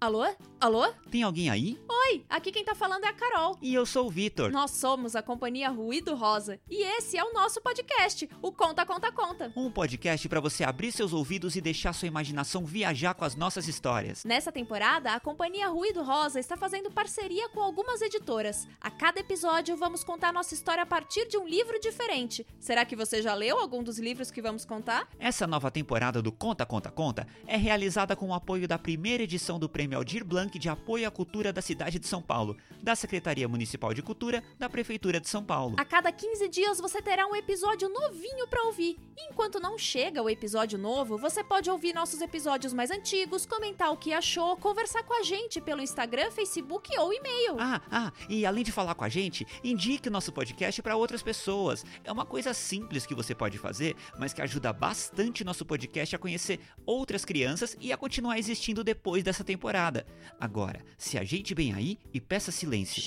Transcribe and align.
Alô? 0.00 0.24
Alô? 0.60 0.86
Tem 1.10 1.24
alguém 1.24 1.50
aí? 1.50 1.76
Oi, 2.10 2.24
aqui 2.26 2.50
quem 2.50 2.64
tá 2.64 2.74
falando 2.74 3.04
é 3.04 3.08
a 3.08 3.12
Carol. 3.12 3.58
E 3.60 3.74
eu 3.74 3.84
sou 3.84 4.06
o 4.06 4.10
Vitor. 4.10 4.50
Nós 4.50 4.70
somos 4.70 5.14
a 5.14 5.20
companhia 5.20 5.68
Ruído 5.68 6.14
Rosa 6.14 6.58
e 6.66 6.82
esse 6.96 7.18
é 7.18 7.22
o 7.22 7.34
nosso 7.34 7.60
podcast, 7.60 8.26
o 8.40 8.50
Conta 8.50 8.86
Conta 8.86 9.12
Conta. 9.12 9.52
Um 9.54 9.70
podcast 9.70 10.26
para 10.26 10.40
você 10.40 10.64
abrir 10.64 10.90
seus 10.90 11.12
ouvidos 11.12 11.54
e 11.54 11.60
deixar 11.60 11.92
sua 11.92 12.08
imaginação 12.08 12.64
viajar 12.64 13.12
com 13.12 13.26
as 13.26 13.36
nossas 13.36 13.68
histórias. 13.68 14.24
Nessa 14.24 14.50
temporada, 14.50 15.12
a 15.12 15.20
companhia 15.20 15.68
Ruído 15.68 16.02
Rosa 16.02 16.40
está 16.40 16.56
fazendo 16.56 16.90
parceria 16.90 17.46
com 17.50 17.60
algumas 17.60 18.00
editoras. 18.00 18.66
A 18.80 18.90
cada 18.90 19.20
episódio 19.20 19.76
vamos 19.76 20.02
contar 20.02 20.32
nossa 20.32 20.54
história 20.54 20.84
a 20.84 20.86
partir 20.86 21.28
de 21.28 21.36
um 21.36 21.46
livro 21.46 21.78
diferente. 21.78 22.46
Será 22.58 22.86
que 22.86 22.96
você 22.96 23.20
já 23.20 23.34
leu 23.34 23.58
algum 23.58 23.82
dos 23.82 23.98
livros 23.98 24.30
que 24.30 24.40
vamos 24.40 24.64
contar? 24.64 25.06
Essa 25.18 25.46
nova 25.46 25.70
temporada 25.70 26.22
do 26.22 26.32
Conta 26.32 26.64
Conta 26.64 26.90
Conta 26.90 27.26
é 27.46 27.58
realizada 27.58 28.16
com 28.16 28.28
o 28.28 28.34
apoio 28.34 28.66
da 28.66 28.78
primeira 28.78 29.24
edição 29.24 29.58
do 29.58 29.68
Prêmio 29.68 29.98
Aldir 29.98 30.24
Blanc 30.24 30.58
de 30.58 30.70
Apoio 30.70 31.06
à 31.06 31.10
Cultura 31.10 31.52
da 31.52 31.60
cidade 31.60 31.97
de 31.98 32.06
São 32.06 32.22
Paulo, 32.22 32.56
da 32.82 32.94
Secretaria 32.94 33.48
Municipal 33.48 33.92
de 33.92 34.02
Cultura 34.02 34.42
da 34.58 34.68
Prefeitura 34.68 35.20
de 35.20 35.28
São 35.28 35.44
Paulo. 35.44 35.76
A 35.78 35.84
cada 35.84 36.12
15 36.12 36.48
dias 36.48 36.80
você 36.80 37.02
terá 37.02 37.26
um 37.26 37.34
episódio 37.34 37.88
novinho 37.88 38.46
para 38.48 38.62
ouvir. 38.64 38.96
E 39.16 39.30
enquanto 39.30 39.58
não 39.58 39.76
chega 39.76 40.22
o 40.22 40.30
episódio 40.30 40.78
novo, 40.78 41.18
você 41.18 41.42
pode 41.42 41.68
ouvir 41.70 41.92
nossos 41.92 42.20
episódios 42.20 42.72
mais 42.72 42.90
antigos, 42.90 43.46
comentar 43.46 43.90
o 43.90 43.96
que 43.96 44.12
achou, 44.12 44.56
conversar 44.56 45.02
com 45.02 45.12
a 45.12 45.22
gente 45.22 45.60
pelo 45.60 45.82
Instagram, 45.82 46.30
Facebook 46.30 46.96
ou 46.98 47.12
e-mail. 47.12 47.56
Ah, 47.58 47.80
ah, 47.90 48.12
e 48.28 48.46
além 48.46 48.62
de 48.62 48.72
falar 48.72 48.94
com 48.94 49.04
a 49.04 49.08
gente, 49.08 49.46
indique 49.62 50.08
nosso 50.08 50.32
podcast 50.32 50.80
para 50.82 50.96
outras 50.96 51.22
pessoas. 51.22 51.84
É 52.04 52.12
uma 52.12 52.24
coisa 52.24 52.54
simples 52.54 53.06
que 53.06 53.14
você 53.14 53.34
pode 53.34 53.58
fazer, 53.58 53.96
mas 54.18 54.32
que 54.32 54.42
ajuda 54.42 54.72
bastante 54.72 55.44
nosso 55.44 55.64
podcast 55.64 56.14
a 56.14 56.18
conhecer 56.18 56.60
outras 56.86 57.24
crianças 57.24 57.76
e 57.80 57.92
a 57.92 57.96
continuar 57.96 58.38
existindo 58.38 58.84
depois 58.84 59.24
dessa 59.24 59.42
temporada. 59.42 60.06
Agora, 60.38 60.84
se 60.96 61.18
ajeite 61.18 61.54
bem 61.54 61.74
aí 61.74 61.87
e 62.12 62.20
peça 62.20 62.50
silêncio. 62.50 63.02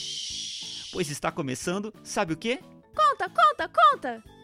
Pois 0.94 1.10
está 1.10 1.32
começando, 1.32 1.94
sabe 2.04 2.34
o 2.34 2.38
quê? 2.38 2.60
Conta, 2.96 3.30
conta, 3.30 3.70
conta! 3.70 4.41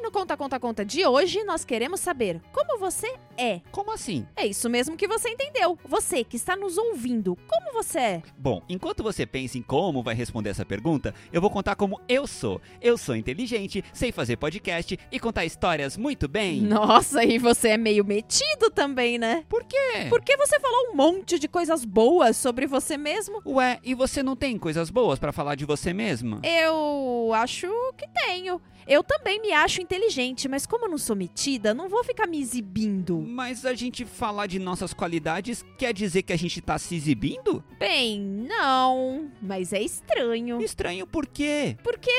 No 0.00 0.10
Conta 0.10 0.36
Conta 0.36 0.58
Conta 0.58 0.84
de 0.84 1.06
hoje, 1.06 1.44
nós 1.44 1.64
queremos 1.64 2.00
saber 2.00 2.40
como 2.52 2.78
você 2.78 3.14
é. 3.40 3.62
Como 3.70 3.92
assim? 3.92 4.26
É 4.36 4.46
isso 4.46 4.68
mesmo 4.68 4.96
que 4.96 5.08
você 5.08 5.30
entendeu. 5.30 5.78
Você 5.84 6.22
que 6.22 6.36
está 6.36 6.54
nos 6.54 6.76
ouvindo, 6.76 7.36
como 7.48 7.72
você 7.72 7.98
é? 7.98 8.22
Bom, 8.36 8.62
enquanto 8.68 9.02
você 9.02 9.24
pensa 9.24 9.56
em 9.56 9.62
como 9.62 10.02
vai 10.02 10.14
responder 10.14 10.50
essa 10.50 10.64
pergunta, 10.64 11.14
eu 11.32 11.40
vou 11.40 11.48
contar 11.48 11.74
como 11.74 11.98
eu 12.06 12.26
sou. 12.26 12.60
Eu 12.82 12.98
sou 12.98 13.16
inteligente, 13.16 13.82
sei 13.94 14.12
fazer 14.12 14.36
podcast 14.36 14.98
e 15.10 15.18
contar 15.18 15.46
histórias 15.46 15.96
muito 15.96 16.28
bem. 16.28 16.60
Nossa, 16.60 17.24
e 17.24 17.38
você 17.38 17.70
é 17.70 17.76
meio 17.78 18.04
metido 18.04 18.70
também, 18.70 19.18
né? 19.18 19.44
Por 19.48 19.64
quê? 19.64 20.06
Porque 20.10 20.36
você 20.36 20.60
falou 20.60 20.90
um 20.90 20.96
monte 20.96 21.38
de 21.38 21.48
coisas 21.48 21.84
boas 21.84 22.36
sobre 22.36 22.66
você 22.66 22.98
mesmo. 22.98 23.40
Ué, 23.46 23.78
e 23.82 23.94
você 23.94 24.22
não 24.22 24.36
tem 24.36 24.58
coisas 24.58 24.90
boas 24.90 25.18
pra 25.18 25.32
falar 25.32 25.54
de 25.54 25.64
você 25.64 25.94
mesma? 25.94 26.40
Eu 26.44 27.32
acho 27.34 27.68
que 27.96 28.06
tenho. 28.08 28.60
Eu 28.86 29.04
também 29.04 29.40
me 29.40 29.52
acho 29.52 29.80
inteligente, 29.80 30.48
mas 30.48 30.66
como 30.66 30.86
eu 30.86 30.90
não 30.90 30.98
sou 30.98 31.14
metida, 31.14 31.72
não 31.72 31.88
vou 31.88 32.02
ficar 32.02 32.26
me 32.26 32.40
exibindo. 32.40 33.18
Mas 33.30 33.64
a 33.64 33.74
gente 33.74 34.04
falar 34.04 34.48
de 34.48 34.58
nossas 34.58 34.92
qualidades 34.92 35.64
quer 35.78 35.94
dizer 35.94 36.22
que 36.22 36.32
a 36.32 36.36
gente 36.36 36.60
tá 36.60 36.76
se 36.76 36.96
exibindo? 36.96 37.62
Bem, 37.78 38.20
não. 38.20 39.30
Mas 39.40 39.72
é 39.72 39.80
estranho. 39.80 40.60
Estranho 40.60 41.06
por 41.06 41.28
quê? 41.28 41.76
Porque 41.80 42.10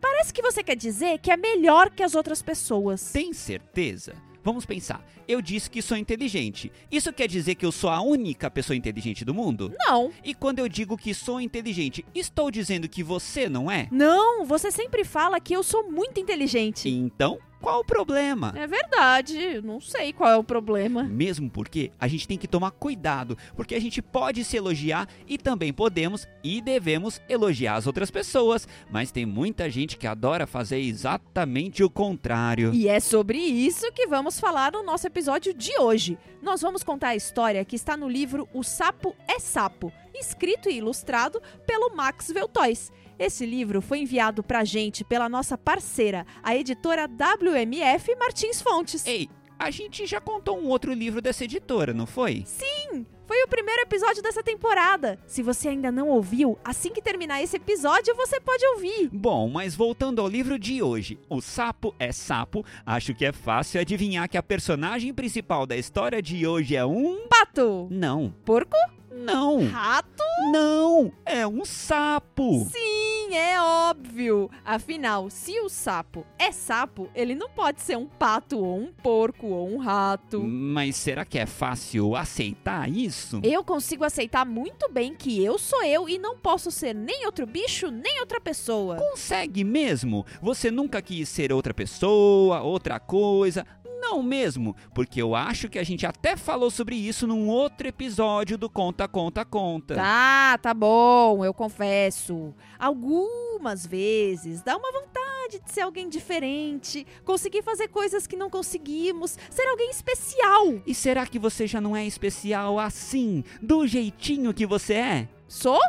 parece 0.00 0.32
que 0.32 0.40
você 0.40 0.64
quer 0.64 0.74
dizer 0.74 1.18
que 1.18 1.30
é 1.30 1.36
melhor 1.36 1.90
que 1.90 2.02
as 2.02 2.14
outras 2.14 2.40
pessoas. 2.40 3.12
Tem 3.12 3.34
certeza? 3.34 4.14
Vamos 4.42 4.64
pensar. 4.64 5.04
Eu 5.28 5.42
disse 5.42 5.68
que 5.68 5.82
sou 5.82 5.98
inteligente. 5.98 6.72
Isso 6.90 7.12
quer 7.12 7.28
dizer 7.28 7.54
que 7.54 7.66
eu 7.66 7.70
sou 7.70 7.90
a 7.90 8.00
única 8.00 8.50
pessoa 8.50 8.74
inteligente 8.74 9.26
do 9.26 9.34
mundo? 9.34 9.70
Não. 9.78 10.10
E 10.24 10.32
quando 10.32 10.60
eu 10.60 10.68
digo 10.70 10.96
que 10.96 11.12
sou 11.12 11.38
inteligente, 11.38 12.02
estou 12.14 12.50
dizendo 12.50 12.88
que 12.88 13.02
você 13.02 13.46
não 13.46 13.70
é? 13.70 13.88
Não, 13.92 14.46
você 14.46 14.70
sempre 14.70 15.04
fala 15.04 15.38
que 15.38 15.54
eu 15.54 15.62
sou 15.62 15.90
muito 15.90 16.18
inteligente. 16.18 16.88
Então, 16.88 17.38
qual 17.60 17.80
o 17.80 17.84
problema? 17.84 18.52
É 18.56 18.66
verdade, 18.66 19.60
não 19.62 19.80
sei 19.80 20.12
qual 20.12 20.30
é 20.30 20.36
o 20.36 20.44
problema. 20.44 21.02
Mesmo 21.04 21.50
porque 21.50 21.90
a 21.98 22.06
gente 22.06 22.26
tem 22.26 22.38
que 22.38 22.46
tomar 22.46 22.70
cuidado, 22.70 23.36
porque 23.56 23.74
a 23.74 23.80
gente 23.80 24.00
pode 24.00 24.44
se 24.44 24.56
elogiar 24.56 25.08
e 25.26 25.36
também 25.36 25.72
podemos 25.72 26.26
e 26.42 26.60
devemos 26.60 27.20
elogiar 27.28 27.74
as 27.74 27.86
outras 27.86 28.10
pessoas, 28.10 28.66
mas 28.90 29.10
tem 29.10 29.26
muita 29.26 29.68
gente 29.68 29.96
que 29.96 30.06
adora 30.06 30.46
fazer 30.46 30.78
exatamente 30.78 31.82
o 31.82 31.90
contrário. 31.90 32.72
E 32.72 32.88
é 32.88 33.00
sobre 33.00 33.38
isso 33.38 33.90
que 33.92 34.06
vamos 34.06 34.38
falar 34.38 34.72
no 34.72 34.82
nosso 34.82 35.06
episódio 35.06 35.52
de 35.52 35.78
hoje. 35.78 36.18
Nós 36.40 36.62
vamos 36.62 36.84
contar 36.84 37.08
a 37.08 37.16
história 37.16 37.64
que 37.64 37.76
está 37.76 37.96
no 37.96 38.08
livro 38.08 38.48
O 38.54 38.62
Sapo 38.62 39.14
é 39.26 39.38
Sapo, 39.38 39.92
escrito 40.14 40.68
e 40.68 40.78
ilustrado 40.78 41.42
pelo 41.66 41.94
Max 41.94 42.30
Veltois. 42.32 42.92
Esse 43.18 43.44
livro 43.44 43.82
foi 43.82 43.98
enviado 43.98 44.42
pra 44.44 44.64
gente 44.64 45.02
pela 45.04 45.28
nossa 45.28 45.58
parceira, 45.58 46.24
a 46.42 46.54
editora 46.56 47.08
WMF 47.08 48.14
Martins 48.16 48.62
Fontes. 48.62 49.04
Ei, 49.06 49.28
a 49.58 49.72
gente 49.72 50.06
já 50.06 50.20
contou 50.20 50.56
um 50.56 50.68
outro 50.68 50.92
livro 50.92 51.20
dessa 51.20 51.42
editora, 51.42 51.92
não 51.92 52.06
foi? 52.06 52.44
Sim, 52.46 53.04
foi 53.26 53.42
o 53.42 53.48
primeiro 53.48 53.82
episódio 53.82 54.22
dessa 54.22 54.40
temporada. 54.40 55.18
Se 55.26 55.42
você 55.42 55.68
ainda 55.68 55.90
não 55.90 56.08
ouviu, 56.08 56.56
assim 56.64 56.90
que 56.90 57.02
terminar 57.02 57.42
esse 57.42 57.56
episódio, 57.56 58.14
você 58.14 58.40
pode 58.40 58.64
ouvir. 58.66 59.10
Bom, 59.12 59.48
mas 59.48 59.74
voltando 59.74 60.20
ao 60.20 60.28
livro 60.28 60.56
de 60.56 60.80
hoje, 60.80 61.18
O 61.28 61.40
Sapo 61.40 61.92
é 61.98 62.12
Sapo, 62.12 62.64
acho 62.86 63.12
que 63.16 63.24
é 63.24 63.32
fácil 63.32 63.80
adivinhar 63.80 64.28
que 64.28 64.38
a 64.38 64.42
personagem 64.44 65.12
principal 65.12 65.66
da 65.66 65.76
história 65.76 66.22
de 66.22 66.46
hoje 66.46 66.76
é 66.76 66.86
um. 66.86 67.26
Pato, 67.28 67.88
Não, 67.90 68.32
porco, 68.44 68.76
não, 69.18 69.66
rato. 69.66 70.22
não, 70.52 71.12
é 71.24 71.46
um 71.46 71.64
sapo. 71.64 72.68
Sim, 72.70 73.34
é 73.34 73.60
óbvio. 73.60 74.50
Afinal, 74.64 75.28
se 75.30 75.58
o 75.60 75.68
sapo 75.68 76.24
é 76.38 76.50
sapo, 76.52 77.08
ele 77.14 77.34
não 77.34 77.48
pode 77.50 77.80
ser 77.80 77.96
um 77.96 78.06
pato 78.06 78.58
ou 78.58 78.78
um 78.78 78.92
porco 78.92 79.48
ou 79.48 79.68
um 79.68 79.78
rato. 79.78 80.40
Mas 80.42 80.96
será 80.96 81.24
que 81.24 81.38
é 81.38 81.46
fácil 81.46 82.16
aceitar 82.16 82.88
isso? 82.88 83.40
Eu 83.42 83.62
consigo 83.64 84.04
aceitar 84.04 84.46
muito 84.46 84.90
bem 84.90 85.14
que 85.14 85.42
eu 85.44 85.58
sou 85.58 85.82
eu 85.84 86.08
e 86.08 86.18
não 86.18 86.38
posso 86.38 86.70
ser 86.70 86.94
nem 86.94 87.26
outro 87.26 87.46
bicho, 87.46 87.90
nem 87.90 88.20
outra 88.20 88.40
pessoa. 88.40 88.96
Consegue 88.96 89.64
mesmo? 89.64 90.24
Você 90.40 90.70
nunca 90.70 91.02
quis 91.02 91.28
ser 91.28 91.52
outra 91.52 91.74
pessoa, 91.74 92.60
outra 92.62 92.98
coisa? 92.98 93.66
Não 94.00 94.22
mesmo, 94.22 94.74
porque 94.94 95.20
eu 95.20 95.34
acho 95.34 95.68
que 95.68 95.78
a 95.78 95.84
gente 95.84 96.06
até 96.06 96.36
falou 96.36 96.70
sobre 96.70 96.94
isso 96.96 97.26
num 97.26 97.48
outro 97.48 97.86
episódio 97.88 98.56
do 98.56 98.70
Conta, 98.70 99.06
Conta, 99.08 99.44
Conta. 99.44 99.94
Tá, 99.96 100.58
tá 100.58 100.72
bom, 100.72 101.44
eu 101.44 101.52
confesso. 101.52 102.54
Algumas 102.78 103.86
vezes 103.86 104.62
dá 104.62 104.76
uma 104.76 104.90
vontade 104.92 105.60
de 105.64 105.70
ser 105.72 105.80
alguém 105.80 106.08
diferente, 106.08 107.06
conseguir 107.24 107.62
fazer 107.62 107.88
coisas 107.88 108.26
que 108.26 108.36
não 108.36 108.48
conseguimos, 108.50 109.36
ser 109.50 109.66
alguém 109.66 109.90
especial. 109.90 110.80
E 110.86 110.94
será 110.94 111.26
que 111.26 111.38
você 111.38 111.66
já 111.66 111.80
não 111.80 111.96
é 111.96 112.06
especial 112.06 112.78
assim, 112.78 113.42
do 113.60 113.86
jeitinho 113.86 114.54
que 114.54 114.66
você 114.66 114.94
é? 114.94 115.28
Sou? 115.48 115.80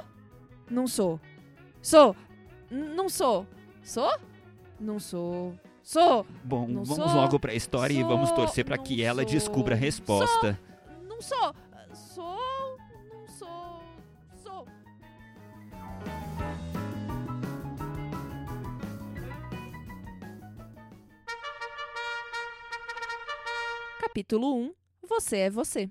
Não 0.69 0.87
sou. 0.87 1.19
Sou? 1.81 2.15
N- 2.71 2.93
não 2.95 3.09
sou. 3.09 3.45
Sou? 3.83 4.11
Não 4.79 4.99
sou. 4.99 5.53
Sou? 5.91 6.23
Bom, 6.43 6.67
Não 6.67 6.85
vamos 6.85 7.11
sou, 7.11 7.19
logo 7.19 7.39
pra 7.39 7.55
história 7.55 7.95
e 7.95 8.03
vamos 8.03 8.29
sou, 8.29 8.35
torcer 8.35 8.63
pra 8.63 8.77
não 8.77 8.83
que 8.83 9.01
ela 9.01 9.23
sou, 9.23 9.31
descubra 9.31 9.73
a 9.73 9.77
resposta. 9.77 10.59
Não 11.07 11.19
sou. 11.19 11.55
Sou? 11.95 12.77
Não 13.11 13.27
sou. 13.27 13.81
Sou. 14.43 14.67
Capítulo 23.99 24.57
1 24.57 24.73
Você 25.07 25.37
é 25.37 25.49
você. 25.49 25.89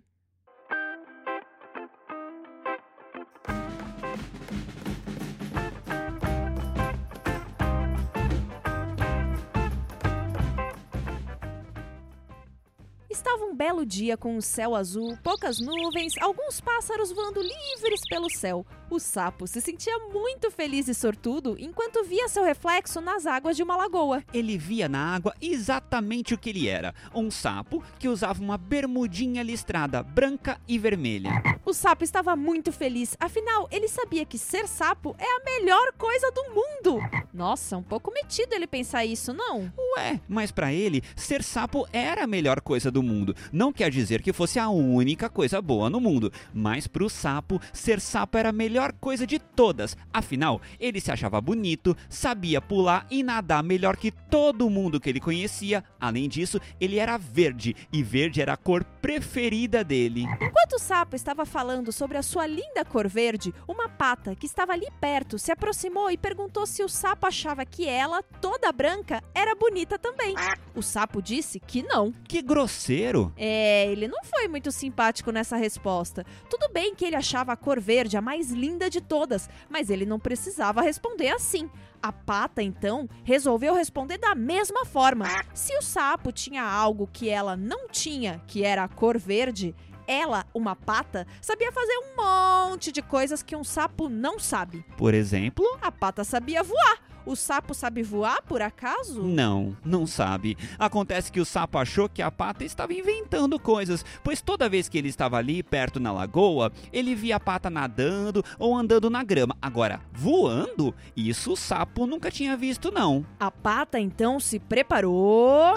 Belo 13.58 13.84
dia 13.84 14.16
com 14.16 14.36
um 14.36 14.40
céu 14.40 14.76
azul, 14.76 15.18
poucas 15.20 15.58
nuvens, 15.58 16.14
alguns 16.20 16.60
pássaros 16.60 17.10
voando 17.10 17.42
livres 17.42 18.02
pelo 18.08 18.30
céu. 18.30 18.64
O 18.88 19.00
sapo 19.00 19.48
se 19.48 19.60
sentia 19.60 19.98
muito 20.12 20.48
feliz 20.48 20.86
e 20.86 20.94
sortudo 20.94 21.56
enquanto 21.58 22.04
via 22.04 22.28
seu 22.28 22.44
reflexo 22.44 23.00
nas 23.00 23.26
águas 23.26 23.56
de 23.56 23.62
uma 23.64 23.76
lagoa. 23.76 24.22
Ele 24.32 24.56
via 24.56 24.88
na 24.88 25.12
água 25.12 25.34
exatamente 25.42 26.34
o 26.34 26.38
que 26.38 26.50
ele 26.50 26.68
era: 26.68 26.94
um 27.12 27.32
sapo 27.32 27.82
que 27.98 28.08
usava 28.08 28.40
uma 28.40 28.56
bermudinha 28.56 29.42
listrada 29.42 30.04
branca 30.04 30.60
e 30.68 30.78
vermelha. 30.78 31.42
O 31.66 31.74
sapo 31.74 32.04
estava 32.04 32.36
muito 32.36 32.70
feliz, 32.70 33.16
afinal, 33.18 33.68
ele 33.72 33.88
sabia 33.88 34.24
que 34.24 34.38
ser 34.38 34.68
sapo 34.68 35.16
é 35.18 35.24
a 35.24 35.44
melhor 35.44 35.92
coisa 35.98 36.30
do 36.30 36.44
mundo. 36.44 37.00
Nossa, 37.34 37.76
um 37.76 37.82
pouco 37.82 38.12
metido 38.12 38.54
ele 38.54 38.68
pensar 38.68 39.04
isso, 39.04 39.34
não? 39.34 39.70
Ué, 39.96 40.20
mas 40.28 40.52
para 40.52 40.72
ele, 40.72 41.02
ser 41.16 41.42
sapo 41.42 41.86
era 41.92 42.22
a 42.22 42.26
melhor 42.26 42.60
coisa 42.60 42.90
do 42.90 43.02
mundo. 43.02 43.34
Não 43.52 43.72
quer 43.72 43.90
dizer 43.90 44.22
que 44.22 44.32
fosse 44.32 44.58
a 44.58 44.68
única 44.68 45.28
coisa 45.28 45.60
boa 45.60 45.88
no 45.88 46.00
mundo, 46.00 46.32
mas 46.52 46.86
pro 46.86 47.08
sapo, 47.08 47.60
ser 47.72 48.00
sapo 48.00 48.38
era 48.38 48.50
a 48.50 48.52
melhor 48.52 48.92
coisa 48.92 49.26
de 49.26 49.38
todas. 49.38 49.96
Afinal, 50.12 50.60
ele 50.78 51.00
se 51.00 51.10
achava 51.10 51.40
bonito, 51.40 51.96
sabia 52.08 52.60
pular 52.60 53.06
e 53.10 53.22
nadar 53.22 53.62
melhor 53.62 53.96
que 53.96 54.10
todo 54.10 54.70
mundo 54.70 55.00
que 55.00 55.08
ele 55.08 55.20
conhecia. 55.20 55.84
Além 56.00 56.28
disso, 56.28 56.60
ele 56.80 56.98
era 56.98 57.16
verde 57.16 57.74
e 57.92 58.02
verde 58.02 58.40
era 58.40 58.54
a 58.54 58.56
cor 58.56 58.84
preferida 58.84 59.82
dele. 59.82 60.24
Enquanto 60.40 60.74
o 60.74 60.78
sapo 60.78 61.16
estava 61.16 61.44
falando 61.44 61.92
sobre 61.92 62.18
a 62.18 62.22
sua 62.22 62.46
linda 62.46 62.84
cor 62.84 63.08
verde, 63.08 63.54
uma 63.66 63.88
pata 63.88 64.34
que 64.34 64.46
estava 64.46 64.72
ali 64.72 64.86
perto 65.00 65.38
se 65.38 65.50
aproximou 65.50 66.10
e 66.10 66.16
perguntou 66.16 66.66
se 66.66 66.82
o 66.82 66.88
sapo 66.88 67.26
achava 67.26 67.64
que 67.64 67.86
ela, 67.86 68.22
toda 68.22 68.72
branca, 68.72 69.22
era 69.34 69.54
bonita 69.54 69.98
também. 69.98 70.34
O 70.74 70.82
sapo 70.82 71.22
disse 71.22 71.60
que 71.60 71.82
não. 71.82 72.12
Que 72.26 72.42
grosseiro! 72.42 73.32
É, 73.40 73.86
ele 73.86 74.08
não 74.08 74.18
foi 74.24 74.48
muito 74.48 74.72
simpático 74.72 75.30
nessa 75.30 75.56
resposta. 75.56 76.26
Tudo 76.50 76.68
bem 76.72 76.92
que 76.94 77.04
ele 77.04 77.14
achava 77.14 77.52
a 77.52 77.56
cor 77.56 77.80
verde 77.80 78.16
a 78.16 78.20
mais 78.20 78.50
linda 78.50 78.90
de 78.90 79.00
todas, 79.00 79.48
mas 79.70 79.88
ele 79.88 80.04
não 80.04 80.18
precisava 80.18 80.82
responder 80.82 81.30
assim. 81.30 81.70
A 82.02 82.12
pata, 82.12 82.62
então, 82.62 83.08
resolveu 83.22 83.74
responder 83.74 84.18
da 84.18 84.34
mesma 84.34 84.84
forma. 84.84 85.26
Se 85.54 85.76
o 85.76 85.82
sapo 85.82 86.32
tinha 86.32 86.64
algo 86.64 87.08
que 87.12 87.28
ela 87.28 87.56
não 87.56 87.88
tinha, 87.88 88.42
que 88.46 88.64
era 88.64 88.82
a 88.82 88.88
cor 88.88 89.16
verde, 89.16 89.74
ela, 90.06 90.46
uma 90.54 90.74
pata, 90.74 91.26
sabia 91.40 91.70
fazer 91.70 91.92
um 91.98 92.16
monte 92.22 92.90
de 92.90 93.02
coisas 93.02 93.42
que 93.42 93.54
um 93.54 93.62
sapo 93.62 94.08
não 94.08 94.38
sabe. 94.38 94.84
Por 94.96 95.14
exemplo? 95.14 95.64
A 95.80 95.92
pata 95.92 96.24
sabia 96.24 96.62
voar. 96.62 97.07
O 97.24 97.36
sapo 97.36 97.74
sabe 97.74 98.02
voar, 98.02 98.42
por 98.42 98.62
acaso? 98.62 99.22
Não, 99.22 99.76
não 99.84 100.06
sabe. 100.06 100.56
Acontece 100.78 101.30
que 101.30 101.40
o 101.40 101.44
sapo 101.44 101.78
achou 101.78 102.08
que 102.08 102.22
a 102.22 102.30
pata 102.30 102.64
estava 102.64 102.92
inventando 102.92 103.58
coisas, 103.58 104.04
pois 104.24 104.40
toda 104.40 104.68
vez 104.68 104.88
que 104.88 104.96
ele 104.96 105.08
estava 105.08 105.36
ali 105.36 105.62
perto 105.62 106.00
na 106.00 106.12
lagoa, 106.12 106.72
ele 106.92 107.14
via 107.14 107.36
a 107.36 107.40
pata 107.40 107.68
nadando 107.68 108.44
ou 108.58 108.76
andando 108.76 109.10
na 109.10 109.22
grama. 109.22 109.56
Agora, 109.60 110.00
voando? 110.12 110.94
Isso 111.16 111.52
o 111.52 111.56
sapo 111.56 112.06
nunca 112.06 112.30
tinha 112.30 112.56
visto, 112.56 112.90
não. 112.90 113.24
A 113.38 113.50
pata 113.50 113.98
então 113.98 114.40
se 114.40 114.58
preparou. 114.58 115.74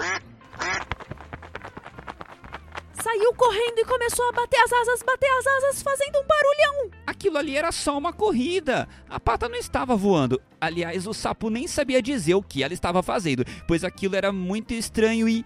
Saiu 3.02 3.34
correndo 3.34 3.78
e 3.78 3.84
começou 3.84 4.28
a 4.28 4.32
bater 4.32 4.60
as 4.60 4.72
asas, 4.72 5.02
bater 5.02 5.26
as 5.26 5.44
asas, 5.44 5.82
fazendo 5.82 6.20
um 6.20 6.24
barulhão. 6.24 6.90
Aquilo 7.04 7.36
ali 7.36 7.56
era 7.56 7.72
só 7.72 7.98
uma 7.98 8.12
corrida. 8.12 8.88
A 9.10 9.18
pata 9.18 9.48
não 9.48 9.56
estava 9.56 9.96
voando. 9.96 10.40
Aliás, 10.60 11.04
o 11.08 11.12
sapo 11.12 11.50
nem 11.50 11.66
sabia 11.66 12.00
dizer 12.00 12.34
o 12.34 12.42
que 12.42 12.62
ela 12.62 12.72
estava 12.72 13.02
fazendo, 13.02 13.44
pois 13.66 13.82
aquilo 13.82 14.14
era 14.14 14.30
muito 14.30 14.72
estranho 14.72 15.28
e. 15.28 15.44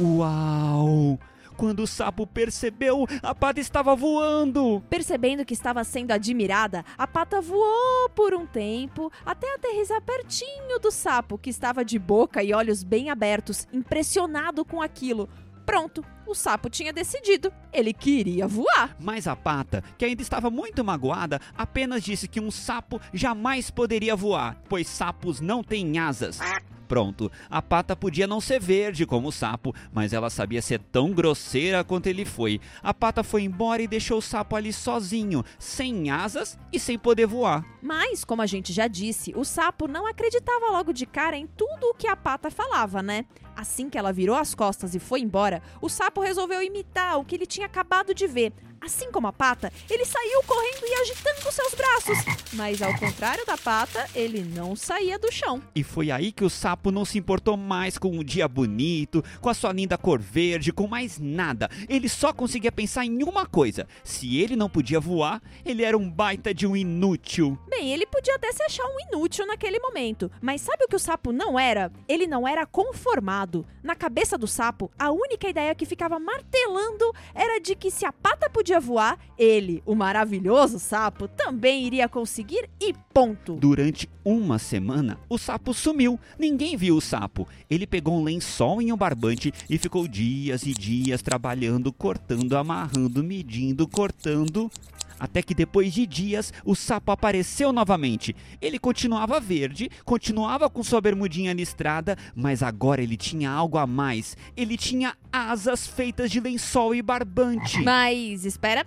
Uau! 0.00 1.18
Quando 1.56 1.80
o 1.80 1.88
sapo 1.88 2.24
percebeu, 2.24 3.04
a 3.20 3.34
pata 3.34 3.58
estava 3.58 3.96
voando. 3.96 4.80
Percebendo 4.88 5.44
que 5.44 5.54
estava 5.54 5.82
sendo 5.82 6.12
admirada, 6.12 6.84
a 6.96 7.04
pata 7.04 7.40
voou 7.40 8.08
por 8.14 8.32
um 8.32 8.46
tempo 8.46 9.10
até 9.26 9.52
aterrissar 9.56 10.00
pertinho 10.02 10.78
do 10.78 10.92
sapo, 10.92 11.36
que 11.36 11.50
estava 11.50 11.84
de 11.84 11.98
boca 11.98 12.44
e 12.44 12.54
olhos 12.54 12.84
bem 12.84 13.10
abertos, 13.10 13.66
impressionado 13.72 14.64
com 14.64 14.80
aquilo. 14.80 15.28
Pronto, 15.68 16.02
o 16.26 16.34
sapo 16.34 16.70
tinha 16.70 16.94
decidido. 16.94 17.52
Ele 17.70 17.92
queria 17.92 18.48
voar. 18.48 18.96
Mas 18.98 19.26
a 19.26 19.36
pata, 19.36 19.84
que 19.98 20.04
ainda 20.06 20.22
estava 20.22 20.50
muito 20.50 20.82
magoada, 20.82 21.38
apenas 21.54 22.02
disse 22.02 22.26
que 22.26 22.40
um 22.40 22.50
sapo 22.50 22.98
jamais 23.12 23.70
poderia 23.70 24.16
voar, 24.16 24.56
pois 24.66 24.88
sapos 24.88 25.42
não 25.42 25.62
têm 25.62 25.98
asas. 25.98 26.40
Pronto, 26.88 27.30
a 27.50 27.60
pata 27.60 27.94
podia 27.94 28.26
não 28.26 28.40
ser 28.40 28.58
verde 28.58 29.04
como 29.04 29.28
o 29.28 29.32
sapo, 29.32 29.74
mas 29.92 30.14
ela 30.14 30.30
sabia 30.30 30.62
ser 30.62 30.80
tão 30.80 31.12
grosseira 31.12 31.84
quanto 31.84 32.06
ele 32.06 32.24
foi. 32.24 32.58
A 32.82 32.94
pata 32.94 33.22
foi 33.22 33.42
embora 33.42 33.82
e 33.82 33.86
deixou 33.86 34.18
o 34.18 34.22
sapo 34.22 34.56
ali 34.56 34.72
sozinho, 34.72 35.44
sem 35.58 36.10
asas 36.10 36.58
e 36.72 36.80
sem 36.80 36.98
poder 36.98 37.26
voar. 37.26 37.62
Mas, 37.82 38.24
como 38.24 38.40
a 38.40 38.46
gente 38.46 38.72
já 38.72 38.88
disse, 38.88 39.34
o 39.36 39.44
sapo 39.44 39.86
não 39.86 40.06
acreditava 40.06 40.70
logo 40.70 40.94
de 40.94 41.04
cara 41.04 41.36
em 41.36 41.46
tudo 41.46 41.90
o 41.90 41.94
que 41.94 42.08
a 42.08 42.16
pata 42.16 42.50
falava, 42.50 43.02
né? 43.02 43.26
Assim 43.54 43.90
que 43.90 43.98
ela 43.98 44.12
virou 44.12 44.36
as 44.36 44.54
costas 44.54 44.94
e 44.94 44.98
foi 44.98 45.20
embora, 45.20 45.60
o 45.82 45.88
sapo 45.88 46.22
resolveu 46.22 46.62
imitar 46.62 47.18
o 47.18 47.24
que 47.24 47.34
ele 47.34 47.44
tinha 47.44 47.66
acabado 47.66 48.14
de 48.14 48.26
ver. 48.26 48.52
Assim 48.80 49.10
como 49.10 49.26
a 49.26 49.32
pata, 49.32 49.72
ele 49.90 50.04
saiu 50.04 50.42
correndo 50.44 50.84
e 50.84 50.94
agitando 51.00 51.52
seus 51.58 51.74
braços. 51.74 52.18
Mas 52.52 52.80
ao 52.80 52.96
contrário 52.98 53.44
da 53.44 53.56
pata, 53.56 54.08
ele 54.14 54.42
não 54.42 54.76
saía 54.76 55.18
do 55.18 55.32
chão. 55.32 55.62
E 55.74 55.82
foi 55.82 56.10
aí 56.10 56.30
que 56.30 56.44
o 56.44 56.50
sapo 56.50 56.90
não 56.90 57.04
se 57.04 57.18
importou 57.18 57.56
mais 57.56 57.98
com 57.98 58.10
um 58.10 58.22
dia 58.22 58.46
bonito, 58.46 59.24
com 59.40 59.48
a 59.48 59.54
sua 59.54 59.72
linda 59.72 59.98
cor 59.98 60.20
verde, 60.20 60.72
com 60.72 60.86
mais 60.86 61.18
nada. 61.18 61.68
Ele 61.88 62.08
só 62.08 62.32
conseguia 62.32 62.70
pensar 62.70 63.04
em 63.04 63.22
uma 63.22 63.46
coisa: 63.46 63.86
se 64.04 64.38
ele 64.38 64.56
não 64.56 64.70
podia 64.70 65.00
voar, 65.00 65.42
ele 65.64 65.84
era 65.84 65.96
um 65.96 66.08
baita 66.08 66.54
de 66.54 66.66
um 66.66 66.76
inútil. 66.76 67.58
Bem, 67.68 67.92
ele 67.92 68.06
podia 68.06 68.36
até 68.36 68.52
se 68.52 68.62
achar 68.62 68.84
um 68.84 69.00
inútil 69.08 69.46
naquele 69.46 69.78
momento, 69.80 70.30
mas 70.40 70.60
sabe 70.60 70.84
o 70.84 70.88
que 70.88 70.96
o 70.96 71.00
sapo 71.00 71.32
não 71.32 71.58
era? 71.58 71.92
Ele 72.08 72.26
não 72.26 72.46
era 72.46 72.64
conformado. 72.66 73.66
Na 73.82 73.94
cabeça 73.94 74.36
do 74.36 74.46
sapo, 74.46 74.90
a 74.98 75.10
única 75.10 75.48
ideia 75.48 75.74
que 75.74 75.86
ficava 75.86 76.18
martelando 76.18 77.12
era 77.34 77.58
de 77.60 77.74
que 77.74 77.90
se 77.90 78.04
a 78.04 78.12
pata 78.12 78.50
podia 78.50 78.67
voar, 78.76 79.18
ele, 79.38 79.82
o 79.86 79.94
maravilhoso 79.94 80.78
sapo, 80.78 81.28
também 81.28 81.86
iria 81.86 82.08
conseguir 82.08 82.68
e 82.80 82.92
ponto. 83.14 83.54
Durante 83.54 84.08
uma 84.24 84.58
semana, 84.58 85.18
o 85.28 85.38
sapo 85.38 85.72
sumiu. 85.72 86.18
Ninguém 86.38 86.76
viu 86.76 86.96
o 86.96 87.00
sapo. 87.00 87.48
Ele 87.70 87.86
pegou 87.86 88.18
um 88.18 88.24
lençol 88.24 88.82
em 88.82 88.92
um 88.92 88.96
barbante 88.96 89.52
e 89.70 89.78
ficou 89.78 90.06
dias 90.06 90.64
e 90.64 90.74
dias 90.74 91.22
trabalhando, 91.22 91.92
cortando, 91.92 92.56
amarrando, 92.56 93.24
medindo, 93.24 93.88
cortando. 93.88 94.70
Até 95.18 95.42
que 95.42 95.54
depois 95.54 95.92
de 95.92 96.06
dias, 96.06 96.52
o 96.64 96.74
sapo 96.74 97.10
apareceu 97.12 97.72
novamente. 97.72 98.34
Ele 98.60 98.78
continuava 98.78 99.40
verde, 99.40 99.90
continuava 100.04 100.70
com 100.70 100.82
sua 100.82 101.00
bermudinha 101.00 101.52
listrada, 101.52 102.16
mas 102.34 102.62
agora 102.62 103.02
ele 103.02 103.16
tinha 103.16 103.50
algo 103.50 103.78
a 103.78 103.86
mais. 103.86 104.36
Ele 104.56 104.76
tinha 104.76 105.16
asas 105.32 105.86
feitas 105.86 106.30
de 106.30 106.40
lençol 106.40 106.94
e 106.94 107.02
barbante. 107.02 107.82
Mas 107.82 108.44
espera, 108.44 108.86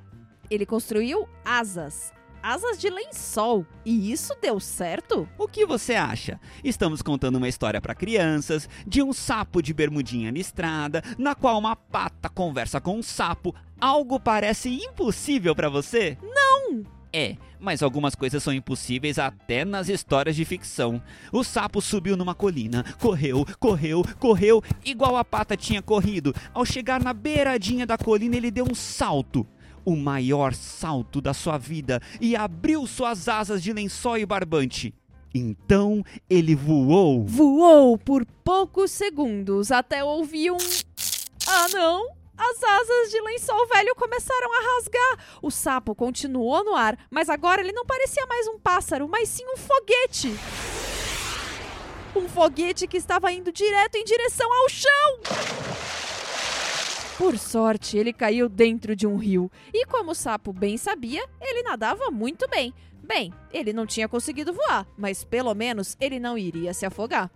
ele 0.49 0.65
construiu 0.65 1.27
asas. 1.43 2.13
Asas 2.43 2.79
de 2.79 2.89
lençol. 2.89 3.65
E 3.85 4.11
isso 4.11 4.33
deu 4.41 4.59
certo? 4.59 5.29
O 5.37 5.47
que 5.47 5.65
você 5.65 5.93
acha? 5.93 6.39
Estamos 6.63 7.01
contando 7.01 7.35
uma 7.35 7.47
história 7.47 7.79
para 7.79 7.93
crianças 7.93 8.67
de 8.85 9.03
um 9.03 9.13
sapo 9.13 9.61
de 9.61 9.73
bermudinha 9.73 10.31
listrada, 10.31 11.03
na 11.17 11.35
qual 11.35 11.59
uma 11.59 11.75
pata 11.75 12.29
conversa 12.29 12.81
com 12.81 12.97
um 12.97 13.03
sapo. 13.03 13.53
Algo 13.79 14.19
parece 14.19 14.69
impossível 14.69 15.55
para 15.55 15.69
você? 15.69 16.17
Não! 16.21 16.83
É, 17.13 17.35
mas 17.59 17.83
algumas 17.83 18.15
coisas 18.15 18.41
são 18.41 18.53
impossíveis 18.53 19.19
até 19.19 19.65
nas 19.65 19.89
histórias 19.89 20.35
de 20.35 20.45
ficção. 20.45 21.01
O 21.31 21.43
sapo 21.43 21.81
subiu 21.81 22.15
numa 22.15 22.33
colina, 22.33 22.85
correu, 22.99 23.45
correu, 23.59 24.03
correu, 24.17 24.63
igual 24.83 25.17
a 25.17 25.25
pata 25.25 25.57
tinha 25.57 25.81
corrido. 25.81 26.33
Ao 26.53 26.65
chegar 26.65 27.03
na 27.03 27.13
beiradinha 27.13 27.85
da 27.85 27.97
colina, 27.97 28.37
ele 28.37 28.49
deu 28.49 28.65
um 28.69 28.73
salto 28.73 29.45
o 29.85 29.95
maior 29.95 30.53
salto 30.53 31.21
da 31.21 31.33
sua 31.33 31.57
vida 31.57 32.01
e 32.19 32.35
abriu 32.35 32.85
suas 32.87 33.27
asas 33.27 33.61
de 33.61 33.73
lençol 33.73 34.17
e 34.17 34.25
barbante. 34.25 34.93
Então 35.33 36.03
ele 36.29 36.55
voou. 36.55 37.25
Voou 37.25 37.97
por 37.97 38.25
poucos 38.43 38.91
segundos 38.91 39.71
até 39.71 40.03
ouvir 40.03 40.51
um. 40.51 40.57
Ah, 41.47 41.67
não! 41.73 42.21
As 42.37 42.63
asas 42.63 43.11
de 43.11 43.21
lençol 43.21 43.67
velho 43.67 43.93
começaram 43.95 44.51
a 44.51 44.75
rasgar. 44.75 45.25
O 45.43 45.51
sapo 45.51 45.93
continuou 45.93 46.63
no 46.63 46.75
ar, 46.75 46.97
mas 47.09 47.29
agora 47.29 47.61
ele 47.61 47.71
não 47.71 47.85
parecia 47.85 48.25
mais 48.25 48.47
um 48.47 48.57
pássaro, 48.57 49.07
mas 49.07 49.29
sim 49.29 49.45
um 49.45 49.57
foguete. 49.57 50.35
Um 52.15 52.27
foguete 52.27 52.87
que 52.87 52.97
estava 52.97 53.31
indo 53.31 53.51
direto 53.51 53.95
em 53.95 54.03
direção 54.03 54.51
ao 54.51 54.69
chão. 54.69 55.70
Por 57.21 57.37
sorte, 57.37 57.99
ele 57.99 58.11
caiu 58.11 58.49
dentro 58.49 58.95
de 58.95 59.05
um 59.05 59.15
rio 59.15 59.51
e, 59.71 59.85
como 59.85 60.09
o 60.09 60.15
sapo 60.15 60.51
bem 60.51 60.75
sabia, 60.75 61.23
ele 61.39 61.61
nadava 61.61 62.09
muito 62.09 62.49
bem. 62.49 62.73
Bem, 63.03 63.31
ele 63.53 63.71
não 63.71 63.85
tinha 63.85 64.09
conseguido 64.09 64.51
voar, 64.51 64.87
mas 64.97 65.23
pelo 65.23 65.53
menos 65.53 65.95
ele 65.99 66.19
não 66.19 66.35
iria 66.35 66.73
se 66.73 66.83
afogar. 66.83 67.29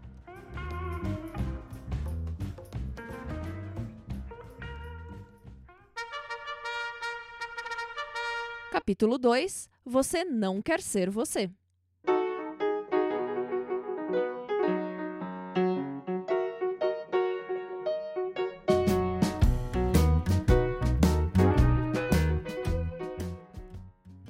Capítulo 8.71 9.19
2 9.19 9.69
Você 9.85 10.25
não 10.25 10.63
quer 10.63 10.81
ser 10.81 11.11
você. 11.11 11.47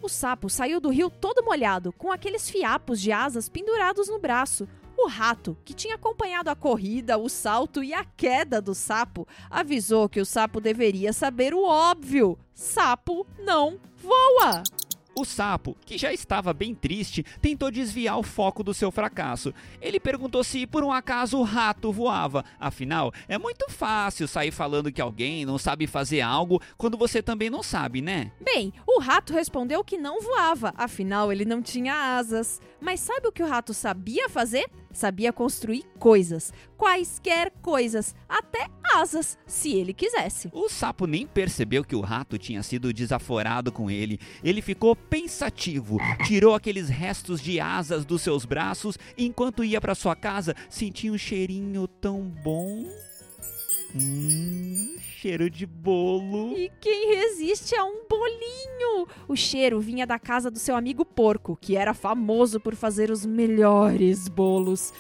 O 0.06 0.08
sapo 0.08 0.52
saiu 0.52 0.80
do 0.80 0.90
rio 0.90 1.10
todo 1.10 1.44
molhado, 1.44 1.92
com 1.92 2.12
aqueles 2.12 2.48
fiapos 2.48 3.02
de 3.02 3.12
asas 3.12 3.50
pendurados 3.50 4.08
no 4.08 4.20
braço. 4.20 4.68
O 4.96 5.08
rato, 5.08 5.58
que 5.66 5.74
tinha 5.74 5.96
acompanhado 5.96 6.48
a 6.48 6.56
corrida, 6.56 7.18
o 7.18 7.28
salto 7.28 7.84
e 7.84 7.92
a 7.92 8.06
queda 8.06 8.62
do 8.62 8.76
sapo, 8.76 9.28
avisou 9.50 10.08
que 10.08 10.22
o 10.22 10.26
sapo 10.26 10.62
deveria 10.62 11.12
saber 11.12 11.56
o 11.56 11.66
óbvio: 11.66 12.38
sapo 12.54 13.26
não 13.40 13.80
voa! 13.98 14.62
O 15.18 15.24
sapo, 15.24 15.78
que 15.86 15.98
já 15.98 16.12
estava 16.12 16.54
bem 16.54 16.76
triste, 16.76 17.24
tentou 17.42 17.72
desviar 17.72 18.20
o 18.20 18.24
foco 18.24 18.62
do 18.62 18.74
seu 18.74 18.92
fracasso. 18.92 19.54
Ele 19.82 19.98
perguntou 19.98 20.44
se 20.44 20.68
por 20.68 20.84
um 20.84 20.92
acaso 20.92 21.38
o 21.38 21.44
rato 21.44 21.90
voava. 21.90 22.44
Afinal, 22.60 23.14
é 23.28 23.38
muito 23.38 23.72
fácil 23.72 24.28
sair 24.28 24.52
falando 24.52 24.92
que 24.92 25.02
alguém 25.02 25.46
não 25.46 25.58
sabe 25.58 25.88
fazer 25.88 26.20
algo 26.20 26.62
quando 26.78 26.98
você 26.98 27.24
também 27.24 27.50
não 27.50 27.64
sabe, 27.64 28.02
né? 28.02 28.34
Bem, 28.42 28.74
o 28.86 29.00
rato 29.00 29.32
respondeu 29.32 29.86
que 29.86 29.98
não 29.98 30.22
voava, 30.22 30.74
afinal 30.76 31.32
ele 31.32 31.46
não 31.46 31.62
tinha 31.62 32.18
asas. 32.18 32.60
Mas 32.82 33.00
sabe 33.00 33.28
o 33.28 33.32
que 33.32 33.42
o 33.42 33.48
rato 33.48 33.74
sabia 33.74 34.28
fazer? 34.28 34.70
Sabia 34.96 35.34
construir 35.34 35.84
coisas, 36.00 36.54
quaisquer 36.78 37.52
coisas, 37.62 38.16
até 38.30 38.70
asas, 38.94 39.38
se 39.46 39.74
ele 39.74 39.94
quisesse. 39.94 40.50
O 40.54 40.70
sapo 40.70 41.06
nem 41.06 41.28
percebeu 41.28 41.84
que 41.84 41.98
o 41.98 42.00
rato 42.00 42.38
tinha 42.38 42.64
sido 42.64 42.94
desaforado 42.94 43.74
com 43.74 43.92
ele. 43.92 44.18
Ele 44.42 44.62
ficou 44.62 44.96
pensativo, 44.96 45.98
tirou 46.26 46.56
aqueles 46.56 46.88
restos 46.88 47.42
de 47.42 47.60
asas 47.60 48.06
dos 48.06 48.22
seus 48.22 48.46
braços 48.46 48.98
e 49.18 49.26
enquanto 49.26 49.66
ia 49.66 49.82
para 49.82 49.94
sua 49.94 50.16
casa, 50.16 50.56
sentia 50.70 51.12
um 51.12 51.18
cheirinho 51.18 51.90
tão 51.90 52.22
bom. 52.22 52.86
Hum, 53.96 54.98
cheiro 55.00 55.50
de 55.50 55.66
bolo. 55.66 56.52
E 56.58 56.70
quem 56.82 57.16
resiste 57.16 57.74
a 57.76 57.86
um 57.86 58.04
bolinho? 58.10 59.08
O 59.28 59.36
cheiro 59.36 59.80
vinha 59.80 60.06
da 60.06 60.20
casa 60.20 60.52
do 60.52 60.60
seu 60.60 60.76
amigo 60.76 61.06
porco, 61.06 61.58
que 61.60 61.78
era 61.78 61.94
famoso 61.94 62.60
por 62.60 62.76
fazer 62.76 63.10
os 63.10 63.26
melhores 63.26 64.28
bolos. 64.28 64.94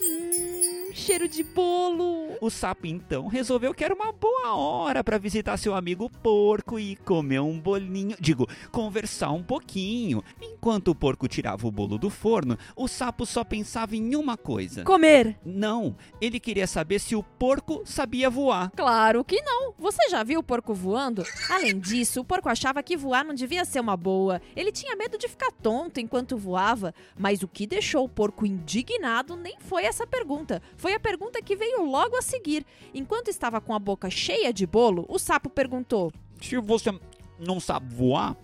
Hum, 0.00 0.59
cheiro 0.92 1.28
de 1.28 1.42
bolo. 1.42 2.36
O 2.40 2.50
sapo 2.50 2.86
então 2.86 3.26
resolveu 3.26 3.74
que 3.74 3.84
era 3.84 3.94
uma 3.94 4.12
boa 4.12 4.54
hora 4.54 5.02
para 5.04 5.18
visitar 5.18 5.56
seu 5.56 5.74
amigo 5.74 6.10
porco 6.22 6.78
e 6.78 6.96
comer 6.96 7.40
um 7.40 7.58
bolinho, 7.58 8.16
digo, 8.20 8.46
conversar 8.70 9.30
um 9.30 9.42
pouquinho. 9.42 10.22
Enquanto 10.40 10.88
o 10.88 10.94
porco 10.94 11.28
tirava 11.28 11.66
o 11.66 11.70
bolo 11.70 11.98
do 11.98 12.10
forno, 12.10 12.58
o 12.76 12.88
sapo 12.88 13.24
só 13.26 13.44
pensava 13.44 13.96
em 13.96 14.14
uma 14.14 14.36
coisa. 14.36 14.84
Comer. 14.84 15.38
Não, 15.44 15.96
ele 16.20 16.40
queria 16.40 16.66
saber 16.66 16.98
se 16.98 17.14
o 17.14 17.22
porco 17.22 17.82
sabia 17.84 18.30
voar. 18.30 18.70
Claro 18.76 19.24
que 19.24 19.40
não. 19.42 19.74
Você 19.78 20.08
já 20.08 20.22
viu 20.22 20.40
o 20.40 20.44
porco 20.44 20.74
voando? 20.74 21.24
Além 21.48 21.78
disso, 21.78 22.20
o 22.20 22.24
porco 22.24 22.48
achava 22.48 22.82
que 22.82 22.96
voar 22.96 23.24
não 23.24 23.34
devia 23.34 23.64
ser 23.64 23.80
uma 23.80 23.96
boa. 23.96 24.40
Ele 24.54 24.72
tinha 24.72 24.96
medo 24.96 25.18
de 25.18 25.28
ficar 25.28 25.50
tonto 25.52 26.00
enquanto 26.00 26.36
voava. 26.36 26.94
Mas 27.18 27.42
o 27.42 27.48
que 27.48 27.66
deixou 27.66 28.04
o 28.04 28.08
porco 28.08 28.46
indignado 28.46 29.36
nem 29.36 29.56
foi 29.60 29.84
essa 29.84 30.06
pergunta. 30.06 30.62
Foi 30.80 30.94
a 30.94 30.98
pergunta 30.98 31.42
que 31.42 31.54
veio 31.54 31.84
logo 31.84 32.16
a 32.16 32.22
seguir. 32.22 32.64
Enquanto 32.94 33.28
estava 33.28 33.60
com 33.60 33.74
a 33.74 33.78
boca 33.78 34.08
cheia 34.08 34.50
de 34.50 34.66
bolo, 34.66 35.04
o 35.10 35.18
sapo 35.18 35.50
perguntou: 35.50 36.10
Se 36.40 36.56
você 36.56 36.98
não 37.38 37.60
sabe 37.60 37.94
voar, 37.94 38.34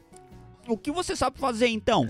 o 0.68 0.76
que 0.76 0.90
você 0.90 1.14
sabe 1.14 1.38
fazer 1.38 1.68
então? 1.68 2.08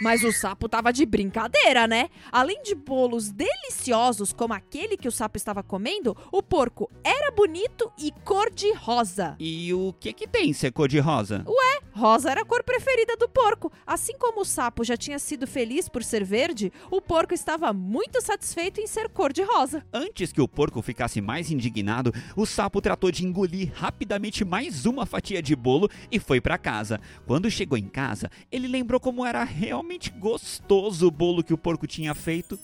Mas 0.00 0.24
o 0.24 0.32
sapo 0.32 0.68
tava 0.68 0.92
de 0.92 1.06
brincadeira, 1.06 1.86
né? 1.86 2.08
Além 2.32 2.62
de 2.62 2.74
bolos 2.74 3.30
deliciosos 3.30 4.32
como 4.32 4.52
aquele 4.52 4.96
que 4.96 5.06
o 5.06 5.12
sapo 5.12 5.36
estava 5.36 5.62
comendo, 5.62 6.16
o 6.32 6.42
porco 6.42 6.90
era 7.04 7.30
bonito 7.30 7.90
e 7.96 8.10
cor 8.24 8.50
de 8.50 8.72
rosa. 8.72 9.36
E 9.38 9.72
o 9.72 9.92
que 9.92 10.12
que 10.12 10.26
tem 10.26 10.52
ser 10.52 10.72
cor 10.72 10.88
de 10.88 10.98
rosa? 10.98 11.44
Ué, 11.46 11.80
rosa 11.92 12.30
era 12.30 12.42
a 12.42 12.44
cor 12.44 12.64
preferida 12.64 13.16
do 13.16 13.28
porco. 13.28 13.70
Assim 13.86 14.14
como 14.18 14.40
o 14.40 14.44
sapo 14.44 14.82
já 14.82 14.96
tinha 14.96 15.18
sido 15.18 15.46
feliz 15.46 15.88
por 15.88 16.02
ser 16.02 16.24
verde, 16.24 16.72
o 16.90 17.00
porco 17.00 17.32
estava 17.32 17.72
muito 17.72 18.20
satisfeito 18.20 18.80
em 18.80 18.86
ser 18.86 19.08
cor 19.08 19.32
de 19.32 19.42
rosa. 19.42 19.86
Antes 19.92 20.32
que 20.32 20.40
o 20.40 20.48
porco 20.48 20.82
ficasse 20.82 21.20
mais 21.20 21.52
indignado, 21.52 22.12
o 22.36 22.44
sapo 22.44 22.80
tratou 22.80 23.12
de 23.12 23.24
engolir 23.24 23.72
rapidamente 23.72 24.44
mais 24.44 24.86
uma 24.86 25.06
fatia 25.06 25.40
de 25.40 25.54
bolo 25.54 25.88
e 26.10 26.18
foi 26.18 26.40
para 26.40 26.58
casa. 26.58 27.00
Quando 27.26 27.50
chegou 27.50 27.78
em 27.78 27.83
casa, 27.88 28.30
ele 28.50 28.68
lembrou 28.68 29.00
como 29.00 29.24
era 29.24 29.44
realmente 29.44 30.10
gostoso 30.10 31.06
o 31.06 31.10
bolo 31.10 31.42
que 31.42 31.54
o 31.54 31.58
porco 31.58 31.86
tinha 31.86 32.14
feito. 32.14 32.58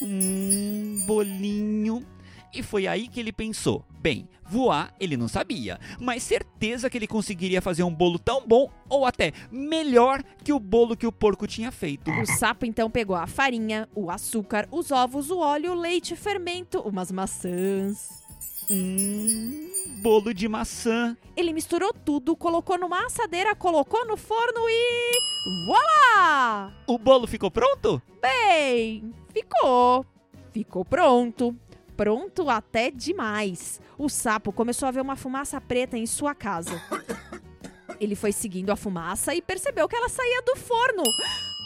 Hum, 0.00 1.04
bolinho. 1.06 2.04
E 2.52 2.62
foi 2.62 2.86
aí 2.86 3.08
que 3.08 3.18
ele 3.18 3.32
pensou: 3.32 3.84
bem, 4.00 4.28
voar 4.44 4.94
ele 5.00 5.16
não 5.16 5.28
sabia, 5.28 5.78
mas 5.98 6.22
certeza 6.22 6.90
que 6.90 6.98
ele 6.98 7.06
conseguiria 7.06 7.62
fazer 7.62 7.82
um 7.82 7.94
bolo 7.94 8.18
tão 8.18 8.46
bom 8.46 8.70
ou 8.88 9.06
até 9.06 9.32
melhor 9.50 10.22
que 10.44 10.52
o 10.52 10.60
bolo 10.60 10.96
que 10.96 11.06
o 11.06 11.12
porco 11.12 11.46
tinha 11.46 11.72
feito. 11.72 12.10
O 12.10 12.26
sapo 12.26 12.66
então 12.66 12.90
pegou 12.90 13.16
a 13.16 13.26
farinha, 13.26 13.88
o 13.94 14.10
açúcar, 14.10 14.68
os 14.70 14.90
ovos, 14.90 15.30
o 15.30 15.38
óleo, 15.38 15.72
o 15.72 15.80
leite, 15.80 16.14
fermento, 16.14 16.80
umas 16.80 17.10
maçãs. 17.10 18.21
Hum, 18.70 19.70
bolo 20.00 20.32
de 20.32 20.48
maçã. 20.48 21.16
Ele 21.36 21.52
misturou 21.52 21.92
tudo, 21.92 22.36
colocou 22.36 22.78
numa 22.78 23.06
assadeira, 23.06 23.54
colocou 23.54 24.04
no 24.06 24.16
forno 24.16 24.68
e. 24.68 25.12
Voilá! 25.66 26.72
O 26.86 26.98
bolo 26.98 27.26
ficou 27.26 27.50
pronto? 27.50 28.00
Bem, 28.20 29.12
ficou. 29.32 30.06
Ficou 30.52 30.84
pronto. 30.84 31.56
Pronto 31.96 32.48
até 32.48 32.90
demais. 32.90 33.80
O 33.98 34.08
sapo 34.08 34.52
começou 34.52 34.88
a 34.88 34.92
ver 34.92 35.00
uma 35.00 35.16
fumaça 35.16 35.60
preta 35.60 35.96
em 35.98 36.06
sua 36.06 36.34
casa. 36.34 36.80
Ele 38.00 38.16
foi 38.16 38.32
seguindo 38.32 38.70
a 38.70 38.76
fumaça 38.76 39.34
e 39.34 39.42
percebeu 39.42 39.88
que 39.88 39.96
ela 39.96 40.08
saía 40.08 40.42
do 40.42 40.56
forno. 40.56 41.02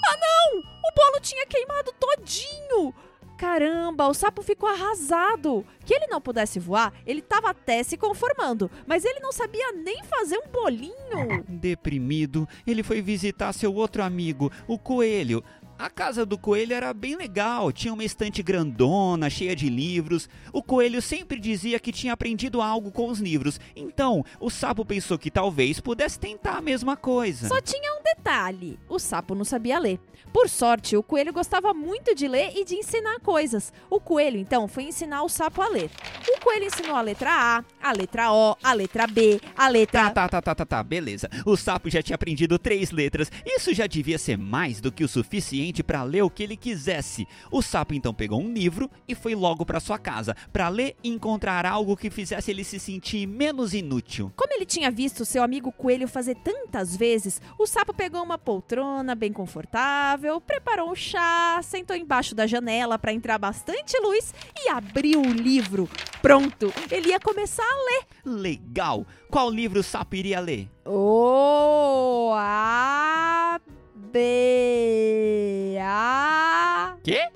Ah, 0.08 0.16
não! 0.18 0.58
O 0.60 0.94
bolo 0.94 1.20
tinha 1.20 1.46
queimado 1.46 1.92
todinho! 1.98 2.94
Caramba, 3.36 4.08
o 4.08 4.14
sapo 4.14 4.42
ficou 4.42 4.68
arrasado. 4.68 5.64
Que 5.84 5.94
ele 5.94 6.06
não 6.06 6.20
pudesse 6.20 6.58
voar, 6.58 6.92
ele 7.06 7.20
estava 7.20 7.50
até 7.50 7.82
se 7.82 7.96
conformando, 7.96 8.70
mas 8.86 9.04
ele 9.04 9.20
não 9.20 9.32
sabia 9.32 9.72
nem 9.72 10.02
fazer 10.04 10.38
um 10.38 10.48
bolinho. 10.48 11.44
Deprimido, 11.46 12.48
ele 12.66 12.82
foi 12.82 13.00
visitar 13.00 13.52
seu 13.52 13.74
outro 13.74 14.02
amigo, 14.02 14.50
o 14.66 14.78
coelho. 14.78 15.44
A 15.78 15.90
casa 15.90 16.24
do 16.24 16.38
coelho 16.38 16.72
era 16.72 16.94
bem 16.94 17.16
legal, 17.16 17.70
tinha 17.70 17.92
uma 17.92 18.02
estante 18.02 18.42
grandona, 18.42 19.28
cheia 19.28 19.54
de 19.54 19.68
livros. 19.68 20.26
O 20.50 20.62
coelho 20.62 21.02
sempre 21.02 21.38
dizia 21.38 21.78
que 21.78 21.92
tinha 21.92 22.14
aprendido 22.14 22.62
algo 22.62 22.90
com 22.90 23.10
os 23.10 23.20
livros, 23.20 23.60
então 23.76 24.24
o 24.40 24.48
sapo 24.48 24.86
pensou 24.86 25.18
que 25.18 25.30
talvez 25.30 25.78
pudesse 25.78 26.18
tentar 26.18 26.56
a 26.56 26.62
mesma 26.62 26.96
coisa. 26.96 27.48
Só 27.48 27.60
tinha 27.60 27.92
um 27.92 28.02
detalhe: 28.02 28.78
o 28.88 28.98
sapo 28.98 29.34
não 29.34 29.44
sabia 29.44 29.78
ler. 29.78 30.00
Por 30.36 30.50
sorte, 30.50 30.98
o 30.98 31.02
coelho 31.02 31.32
gostava 31.32 31.72
muito 31.72 32.14
de 32.14 32.28
ler 32.28 32.52
e 32.54 32.62
de 32.62 32.74
ensinar 32.74 33.18
coisas. 33.20 33.72
O 33.88 33.98
coelho, 33.98 34.38
então, 34.38 34.68
foi 34.68 34.82
ensinar 34.82 35.22
o 35.22 35.30
sapo 35.30 35.62
a 35.62 35.68
ler. 35.70 35.90
O 36.28 36.38
coelho 36.40 36.66
ensinou 36.66 36.94
a 36.94 37.00
letra 37.00 37.30
A, 37.30 37.64
a 37.82 37.92
letra 37.92 38.30
O, 38.30 38.54
a 38.62 38.74
letra 38.74 39.06
B, 39.06 39.40
a 39.56 39.66
letra. 39.66 40.10
Tá, 40.10 40.28
tá, 40.28 40.28
tá, 40.28 40.42
tá, 40.42 40.54
tá, 40.54 40.66
tá, 40.66 40.82
beleza. 40.82 41.30
O 41.46 41.56
sapo 41.56 41.88
já 41.88 42.02
tinha 42.02 42.16
aprendido 42.16 42.58
três 42.58 42.90
letras. 42.90 43.32
Isso 43.46 43.72
já 43.72 43.86
devia 43.86 44.18
ser 44.18 44.36
mais 44.36 44.78
do 44.78 44.92
que 44.92 45.02
o 45.02 45.08
suficiente 45.08 45.82
para 45.82 46.02
ler 46.02 46.20
o 46.20 46.28
que 46.28 46.42
ele 46.42 46.54
quisesse. 46.54 47.26
O 47.50 47.62
sapo 47.62 47.94
então 47.94 48.12
pegou 48.12 48.38
um 48.38 48.52
livro 48.52 48.90
e 49.08 49.14
foi 49.14 49.34
logo 49.34 49.64
para 49.64 49.80
sua 49.80 49.98
casa 49.98 50.36
para 50.52 50.68
ler 50.68 50.96
e 51.02 51.08
encontrar 51.08 51.64
algo 51.64 51.96
que 51.96 52.10
fizesse 52.10 52.50
ele 52.50 52.62
se 52.62 52.78
sentir 52.78 53.26
menos 53.26 53.72
inútil. 53.72 54.30
Como 54.36 54.52
ele 54.52 54.66
tinha 54.66 54.90
visto 54.90 55.24
seu 55.24 55.42
amigo 55.42 55.72
coelho 55.72 56.06
fazer 56.06 56.34
tantas 56.44 56.94
vezes, 56.94 57.40
o 57.58 57.66
sapo 57.66 57.94
pegou 57.94 58.22
uma 58.22 58.36
poltrona 58.36 59.14
bem 59.14 59.32
confortável, 59.32 60.25
preparou 60.40 60.90
um 60.90 60.94
chá, 60.94 61.60
sentou 61.62 61.96
embaixo 61.96 62.34
da 62.34 62.46
janela 62.46 62.98
para 62.98 63.12
entrar 63.12 63.38
bastante 63.38 63.98
luz 63.98 64.34
e 64.58 64.68
abriu 64.68 65.20
o 65.20 65.32
livro. 65.32 65.88
Pronto, 66.20 66.72
ele 66.90 67.10
ia 67.10 67.20
começar 67.20 67.62
a 67.62 67.84
ler. 67.84 68.04
Legal! 68.24 69.06
Qual 69.30 69.48
livro 69.48 69.80
o 69.80 69.82
sapo 69.82 70.16
iria 70.16 70.40
ler? 70.40 70.68
O 70.84 72.32
A 72.36 73.60
B 73.94 75.76
A 75.80 76.96
Quê? 77.02 77.28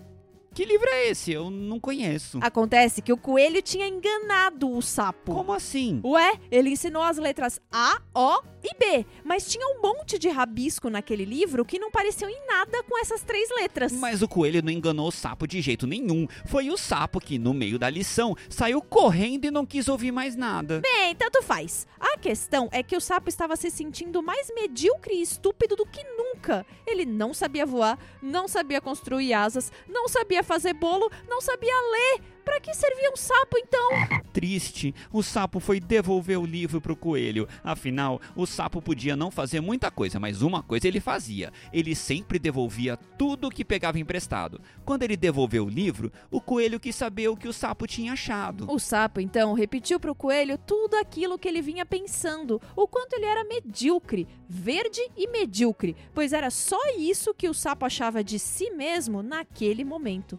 Que 0.52 0.64
livro 0.64 0.88
é 0.90 1.08
esse? 1.08 1.30
Eu 1.32 1.48
não 1.48 1.78
conheço. 1.78 2.38
Acontece 2.42 3.00
que 3.00 3.12
o 3.12 3.16
coelho 3.16 3.62
tinha 3.62 3.86
enganado 3.86 4.68
o 4.70 4.82
sapo. 4.82 5.32
Como 5.32 5.52
assim? 5.52 6.00
Ué, 6.04 6.38
ele 6.50 6.70
ensinou 6.70 7.02
as 7.02 7.18
letras 7.18 7.60
A, 7.70 8.00
O 8.12 8.42
e 8.62 8.74
B, 8.76 9.06
mas 9.24 9.48
tinha 9.48 9.66
um 9.66 9.80
monte 9.80 10.18
de 10.18 10.28
rabisco 10.28 10.90
naquele 10.90 11.24
livro 11.24 11.64
que 11.64 11.78
não 11.78 11.90
pareciam 11.90 12.28
em 12.28 12.46
nada 12.46 12.82
com 12.82 12.98
essas 12.98 13.22
três 13.22 13.48
letras. 13.56 13.92
Mas 13.92 14.22
o 14.22 14.28
coelho 14.28 14.62
não 14.62 14.72
enganou 14.72 15.08
o 15.08 15.12
sapo 15.12 15.46
de 15.46 15.60
jeito 15.60 15.86
nenhum. 15.86 16.26
Foi 16.46 16.68
o 16.68 16.76
sapo 16.76 17.20
que, 17.20 17.38
no 17.38 17.54
meio 17.54 17.78
da 17.78 17.88
lição, 17.88 18.36
saiu 18.48 18.82
correndo 18.82 19.46
e 19.46 19.50
não 19.50 19.64
quis 19.64 19.88
ouvir 19.88 20.12
mais 20.12 20.36
nada. 20.36 20.80
Bem, 20.80 21.14
tanto 21.14 21.42
faz. 21.42 21.86
A 21.98 22.18
questão 22.18 22.68
é 22.72 22.82
que 22.82 22.96
o 22.96 23.00
sapo 23.00 23.28
estava 23.28 23.56
se 23.56 23.70
sentindo 23.70 24.22
mais 24.22 24.50
medíocre 24.54 25.14
e 25.14 25.22
estúpido 25.22 25.76
do 25.76 25.86
que 25.86 26.02
nunca. 26.04 26.66
Ele 26.86 27.06
não 27.06 27.32
sabia 27.32 27.64
voar, 27.64 27.98
não 28.20 28.48
sabia 28.48 28.80
construir 28.80 29.32
asas, 29.32 29.72
não 29.88 30.08
sabia 30.08 30.39
fazer 30.42 30.74
bolo, 30.74 31.10
não 31.28 31.40
sabia 31.40 31.74
ler. 31.92 32.22
Para 32.44 32.60
que 32.60 32.74
servia 32.74 33.10
um 33.10 33.16
sapo 33.16 33.56
então? 33.58 34.20
Triste, 34.32 34.94
o 35.12 35.22
sapo 35.22 35.60
foi 35.60 35.80
devolver 35.80 36.38
o 36.38 36.46
livro 36.46 36.80
pro 36.80 36.96
coelho. 36.96 37.48
Afinal, 37.62 38.20
o 38.34 38.46
sapo 38.46 38.80
podia 38.80 39.16
não 39.16 39.30
fazer 39.30 39.60
muita 39.60 39.90
coisa, 39.90 40.18
mas 40.18 40.42
uma 40.42 40.62
coisa 40.62 40.88
ele 40.88 41.00
fazia. 41.00 41.52
Ele 41.72 41.94
sempre 41.94 42.38
devolvia 42.38 42.96
tudo 43.18 43.48
o 43.48 43.50
que 43.50 43.64
pegava 43.64 43.98
emprestado. 43.98 44.60
Quando 44.84 45.02
ele 45.02 45.16
devolveu 45.16 45.66
o 45.66 45.68
livro, 45.68 46.12
o 46.30 46.40
coelho 46.40 46.80
quis 46.80 46.94
saber 46.94 47.28
o 47.28 47.36
que 47.36 47.48
o 47.48 47.52
sapo 47.52 47.86
tinha 47.86 48.12
achado. 48.12 48.70
O 48.70 48.78
sapo 48.78 49.20
então 49.20 49.52
repetiu 49.52 49.98
pro 50.00 50.14
coelho 50.14 50.58
tudo 50.58 50.94
aquilo 50.94 51.38
que 51.38 51.48
ele 51.48 51.62
vinha 51.62 51.84
pensando, 51.84 52.60
o 52.76 52.86
quanto 52.86 53.14
ele 53.14 53.26
era 53.26 53.44
medíocre, 53.44 54.26
verde 54.48 55.00
e 55.16 55.28
medíocre, 55.28 55.96
pois 56.14 56.32
era 56.32 56.50
só 56.50 56.78
isso 56.98 57.34
que 57.34 57.48
o 57.48 57.54
sapo 57.54 57.86
achava 57.86 58.22
de 58.22 58.38
si 58.38 58.70
mesmo 58.70 59.22
naquele 59.22 59.84
momento. 59.84 60.38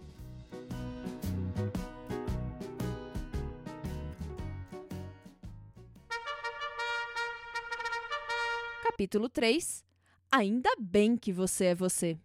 Capítulo 9.01 9.27
3 9.29 9.83
Ainda 10.31 10.69
bem 10.79 11.17
que 11.17 11.33
você 11.33 11.65
é 11.65 11.73
você. 11.73 12.19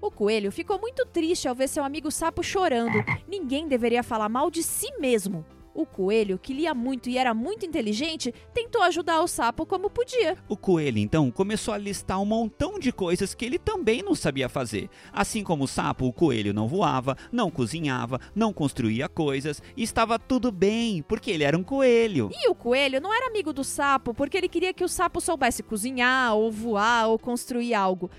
O 0.00 0.12
coelho 0.12 0.52
ficou 0.52 0.78
muito 0.78 1.04
triste 1.06 1.48
ao 1.48 1.54
ver 1.56 1.68
seu 1.68 1.82
amigo 1.82 2.08
sapo 2.12 2.40
chorando. 2.40 3.04
Ninguém 3.26 3.66
deveria 3.66 4.04
falar 4.04 4.28
mal 4.28 4.48
de 4.48 4.62
si 4.62 4.96
mesmo. 5.00 5.44
O 5.74 5.86
coelho, 5.86 6.38
que 6.38 6.52
lia 6.52 6.74
muito 6.74 7.08
e 7.08 7.16
era 7.16 7.32
muito 7.32 7.64
inteligente, 7.64 8.34
tentou 8.52 8.82
ajudar 8.82 9.22
o 9.22 9.26
sapo 9.26 9.64
como 9.64 9.88
podia. 9.88 10.36
O 10.48 10.56
coelho 10.56 10.98
então 10.98 11.30
começou 11.30 11.72
a 11.72 11.78
listar 11.78 12.20
um 12.20 12.26
montão 12.26 12.78
de 12.78 12.92
coisas 12.92 13.34
que 13.34 13.44
ele 13.44 13.58
também 13.58 14.02
não 14.02 14.14
sabia 14.14 14.48
fazer. 14.48 14.90
Assim 15.12 15.42
como 15.42 15.64
o 15.64 15.68
sapo, 15.68 16.06
o 16.06 16.12
coelho 16.12 16.52
não 16.52 16.68
voava, 16.68 17.16
não 17.30 17.50
cozinhava, 17.50 18.20
não 18.34 18.52
construía 18.52 19.08
coisas 19.08 19.62
e 19.76 19.82
estava 19.82 20.18
tudo 20.18 20.52
bem, 20.52 21.02
porque 21.02 21.30
ele 21.30 21.44
era 21.44 21.56
um 21.56 21.62
coelho. 21.62 22.30
E 22.32 22.48
o 22.50 22.54
coelho 22.54 23.00
não 23.00 23.14
era 23.14 23.28
amigo 23.28 23.52
do 23.52 23.64
sapo 23.64 24.12
porque 24.12 24.36
ele 24.36 24.48
queria 24.48 24.74
que 24.74 24.84
o 24.84 24.88
sapo 24.88 25.20
soubesse 25.20 25.62
cozinhar, 25.62 26.34
ou 26.34 26.50
voar, 26.50 27.08
ou 27.08 27.18
construir 27.18 27.72
algo. 27.74 28.10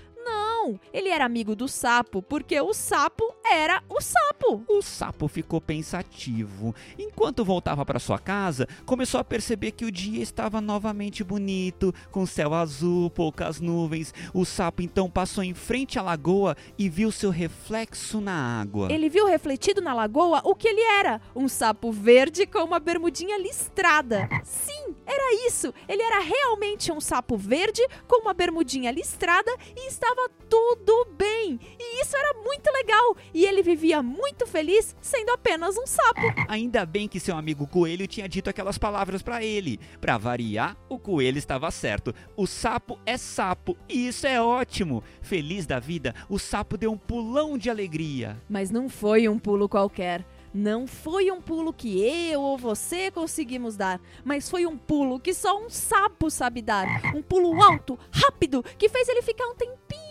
Não, 0.64 0.80
ele 0.94 1.10
era 1.10 1.26
amigo 1.26 1.54
do 1.54 1.68
sapo 1.68 2.22
porque 2.22 2.58
o 2.58 2.72
sapo 2.72 3.34
era 3.44 3.82
o 3.86 4.00
sapo. 4.00 4.64
O 4.66 4.80
sapo 4.80 5.28
ficou 5.28 5.60
pensativo. 5.60 6.74
Enquanto 6.98 7.44
voltava 7.44 7.84
para 7.84 7.98
sua 7.98 8.18
casa, 8.18 8.66
começou 8.86 9.20
a 9.20 9.24
perceber 9.24 9.72
que 9.72 9.84
o 9.84 9.92
dia 9.92 10.22
estava 10.22 10.62
novamente 10.62 11.22
bonito, 11.22 11.94
com 12.10 12.24
céu 12.24 12.54
azul, 12.54 13.10
poucas 13.10 13.60
nuvens. 13.60 14.14
O 14.32 14.46
sapo 14.46 14.80
então 14.80 15.10
passou 15.10 15.44
em 15.44 15.52
frente 15.52 15.98
à 15.98 16.02
lagoa 16.02 16.56
e 16.78 16.88
viu 16.88 17.12
seu 17.12 17.28
reflexo 17.28 18.18
na 18.18 18.62
água. 18.62 18.90
Ele 18.90 19.10
viu 19.10 19.26
refletido 19.26 19.82
na 19.82 19.92
lagoa 19.92 20.40
o 20.44 20.54
que 20.54 20.68
ele 20.68 20.80
era: 20.80 21.20
um 21.36 21.46
sapo 21.46 21.92
verde 21.92 22.46
com 22.46 22.60
uma 22.60 22.80
bermudinha 22.80 23.36
listrada. 23.36 24.30
Sim, 24.42 24.94
era 25.04 25.46
isso. 25.46 25.74
Ele 25.86 26.02
era 26.02 26.20
realmente 26.20 26.90
um 26.90 27.02
sapo 27.02 27.36
verde 27.36 27.86
com 28.08 28.22
uma 28.22 28.32
bermudinha 28.32 28.90
listrada 28.90 29.54
e 29.76 29.88
estava 29.88 30.30
tudo 30.54 31.08
bem. 31.16 31.58
E 31.80 32.00
isso 32.00 32.16
era 32.16 32.32
muito 32.34 32.70
legal. 32.70 33.16
E 33.32 33.44
ele 33.44 33.60
vivia 33.60 34.00
muito 34.00 34.46
feliz 34.46 34.94
sendo 35.00 35.30
apenas 35.30 35.76
um 35.76 35.84
sapo. 35.84 36.20
Ainda 36.46 36.86
bem 36.86 37.08
que 37.08 37.18
seu 37.18 37.36
amigo 37.36 37.66
coelho 37.66 38.06
tinha 38.06 38.28
dito 38.28 38.48
aquelas 38.48 38.78
palavras 38.78 39.20
para 39.20 39.42
ele. 39.42 39.80
Para 40.00 40.16
variar, 40.16 40.76
o 40.88 40.96
coelho 40.96 41.38
estava 41.38 41.68
certo. 41.72 42.14
O 42.36 42.46
sapo 42.46 43.00
é 43.04 43.16
sapo 43.16 43.76
e 43.88 44.06
isso 44.06 44.28
é 44.28 44.40
ótimo. 44.40 45.02
Feliz 45.20 45.66
da 45.66 45.80
vida, 45.80 46.14
o 46.28 46.38
sapo 46.38 46.76
deu 46.76 46.92
um 46.92 46.98
pulão 46.98 47.58
de 47.58 47.68
alegria. 47.68 48.40
Mas 48.48 48.70
não 48.70 48.88
foi 48.88 49.28
um 49.28 49.40
pulo 49.40 49.68
qualquer. 49.68 50.24
Não 50.54 50.86
foi 50.86 51.32
um 51.32 51.42
pulo 51.42 51.72
que 51.72 52.00
eu 52.00 52.40
ou 52.40 52.56
você 52.56 53.10
conseguimos 53.10 53.76
dar, 53.76 54.00
mas 54.24 54.48
foi 54.48 54.66
um 54.66 54.78
pulo 54.78 55.18
que 55.18 55.34
só 55.34 55.60
um 55.60 55.68
sapo 55.68 56.30
sabe 56.30 56.62
dar. 56.62 56.86
Um 57.12 57.20
pulo 57.20 57.60
alto, 57.60 57.98
rápido, 58.12 58.62
que 58.78 58.88
fez 58.88 59.08
ele 59.08 59.20
ficar 59.20 59.48
um 59.48 59.56
tempinho 59.56 60.03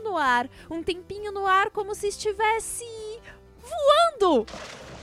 no 0.00 0.16
ar. 0.16 0.48
Um 0.70 0.82
tempinho 0.82 1.32
no 1.32 1.46
ar 1.46 1.70
como 1.70 1.94
se 1.94 2.06
estivesse 2.06 2.84
voando. 3.60 4.46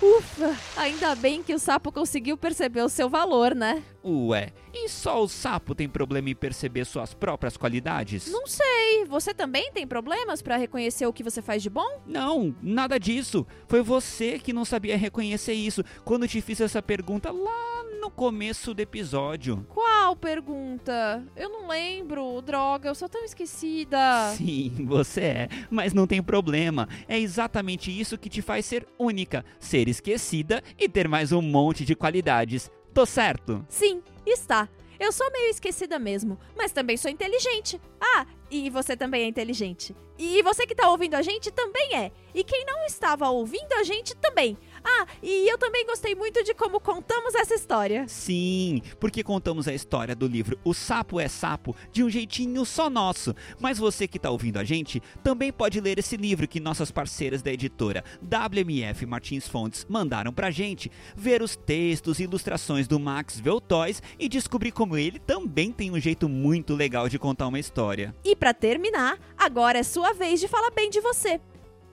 Ufa, 0.02 0.56
ainda 0.76 1.16
bem 1.16 1.42
que 1.42 1.56
o 1.56 1.60
sapo 1.60 1.92
conseguiu 1.92 2.38
perceber 2.38 2.84
o 2.84 2.90
seu 2.90 3.10
valor, 3.10 3.56
né? 3.56 3.84
Ué, 4.04 4.54
e 4.72 4.88
só 4.88 5.24
o 5.24 5.28
sapo 5.28 5.74
tem 5.74 5.90
problema 5.90 6.30
em 6.30 6.36
perceber 6.36 6.86
suas 6.86 7.16
próprias 7.16 7.58
qualidades? 7.58 8.30
Não 8.30 8.46
sei, 8.46 9.06
você 9.06 9.34
também 9.34 9.72
tem 9.72 9.88
problemas 9.88 10.40
para 10.40 10.56
reconhecer 10.56 11.08
o 11.08 11.14
que 11.14 11.24
você 11.24 11.42
faz 11.42 11.64
de 11.64 11.70
bom? 11.70 12.00
Não, 12.06 12.56
nada 12.62 13.00
disso. 13.00 13.46
Foi 13.68 13.82
você 13.82 14.38
que 14.38 14.54
não 14.54 14.64
sabia 14.64 14.96
reconhecer 14.96 15.54
isso 15.54 15.84
quando 16.06 16.28
te 16.28 16.42
fiz 16.42 16.62
essa 16.62 16.82
pergunta 16.82 17.32
lá 17.32 17.77
no 18.00 18.12
começo 18.12 18.74
do 18.74 18.82
episódio. 18.82 19.66
Qual 19.70 20.16
pergunta? 20.16 21.24
Eu 21.36 21.50
não 21.50 21.68
lembro, 21.68 22.42
droga, 22.42 22.90
eu 22.90 22.96
sou 22.96 23.10
tão 23.10 23.24
esquecida. 23.24 24.34
Sim, 24.36 24.74
você 24.88 25.22
é, 25.22 25.50
mas 25.70 25.94
não 25.94 26.06
tem 26.06 26.22
problema. 26.22 26.88
É 27.08 27.18
exatamente 27.18 27.92
isso 27.92 28.18
que 28.18 28.30
te 28.30 28.42
faz 28.42 28.66
ser 28.66 28.88
única, 29.00 29.44
ser 29.60 29.88
esquecida 29.88 30.62
e 30.78 30.88
ter 30.88 31.08
mais 31.08 31.32
um 31.32 31.42
monte 31.42 31.86
de 31.86 31.96
qualidades. 31.96 32.70
Tô 32.94 33.06
certo? 33.06 33.66
Sim, 33.70 34.02
está. 34.26 34.70
Eu 35.00 35.12
sou 35.12 35.32
meio 35.32 35.50
esquecida 35.50 36.00
mesmo, 36.00 36.40
mas 36.58 36.72
também 36.72 36.98
sou 36.98 37.12
inteligente. 37.12 37.80
Ah, 38.02 38.26
e 38.50 38.70
você 38.70 38.98
também 38.98 39.24
é 39.24 39.28
inteligente. 39.28 39.96
E 40.18 40.42
você 40.42 40.66
que 40.66 40.74
tá 40.74 40.90
ouvindo 40.90 41.14
a 41.14 41.22
gente 41.22 41.52
também 41.52 41.96
é. 41.96 42.12
E 42.34 42.44
quem 42.44 42.66
não 42.66 42.84
estava 42.86 43.30
ouvindo 43.30 43.72
a 43.74 43.84
gente 43.84 44.16
também. 44.16 44.58
Ah, 44.90 45.06
e 45.22 45.52
eu 45.52 45.58
também 45.58 45.86
gostei 45.86 46.16
muito 46.16 46.42
de 46.46 46.54
como 46.54 46.80
contamos 46.80 47.36
essa 47.36 47.54
história. 47.54 48.08
Sim, 48.08 48.82
porque 49.02 49.22
contamos 49.22 49.68
a 49.68 49.74
história 49.74 50.16
do 50.16 50.26
livro 50.26 50.58
O 50.64 50.74
Sapo 50.74 51.20
é 51.20 51.28
Sapo 51.28 51.76
de 51.92 52.06
um 52.06 52.10
jeitinho 52.10 52.64
só 52.64 52.90
nosso. 52.90 53.36
Mas 53.60 53.78
você 53.78 54.08
que 54.08 54.16
está 54.16 54.30
ouvindo 54.30 54.58
a 54.58 54.64
gente 54.64 55.02
também 55.22 55.52
pode 55.52 55.82
ler 55.82 56.00
esse 56.00 56.16
livro 56.16 56.48
que 56.48 56.62
nossas 56.62 56.90
parceiras 56.90 57.42
da 57.42 57.52
editora 57.52 58.02
WMF 58.22 59.06
Martins 59.06 59.46
Fontes 59.46 59.86
mandaram 59.90 60.32
pra 60.32 60.52
gente, 60.52 60.90
ver 61.18 61.42
os 61.42 61.58
textos 61.58 62.20
e 62.20 62.24
ilustrações 62.24 62.88
do 62.88 62.98
Max 62.98 63.42
Veltois 63.42 64.02
e 64.18 64.30
descobrir 64.30 64.72
como 64.72 64.96
ele 64.96 65.20
também 65.20 65.74
tem 65.74 65.92
um 65.92 66.00
jeito 66.00 66.30
muito 66.30 66.74
legal 66.74 67.10
de 67.10 67.20
contar 67.20 67.48
uma 67.48 67.60
história. 67.60 68.16
E 68.24 68.38
para 68.38 68.54
terminar, 68.54 69.20
agora 69.38 69.80
é 69.80 69.84
sua 69.84 70.14
vez 70.14 70.40
de 70.40 70.48
falar 70.48 70.72
bem 70.72 70.90
de 70.90 71.02
você. 71.02 71.42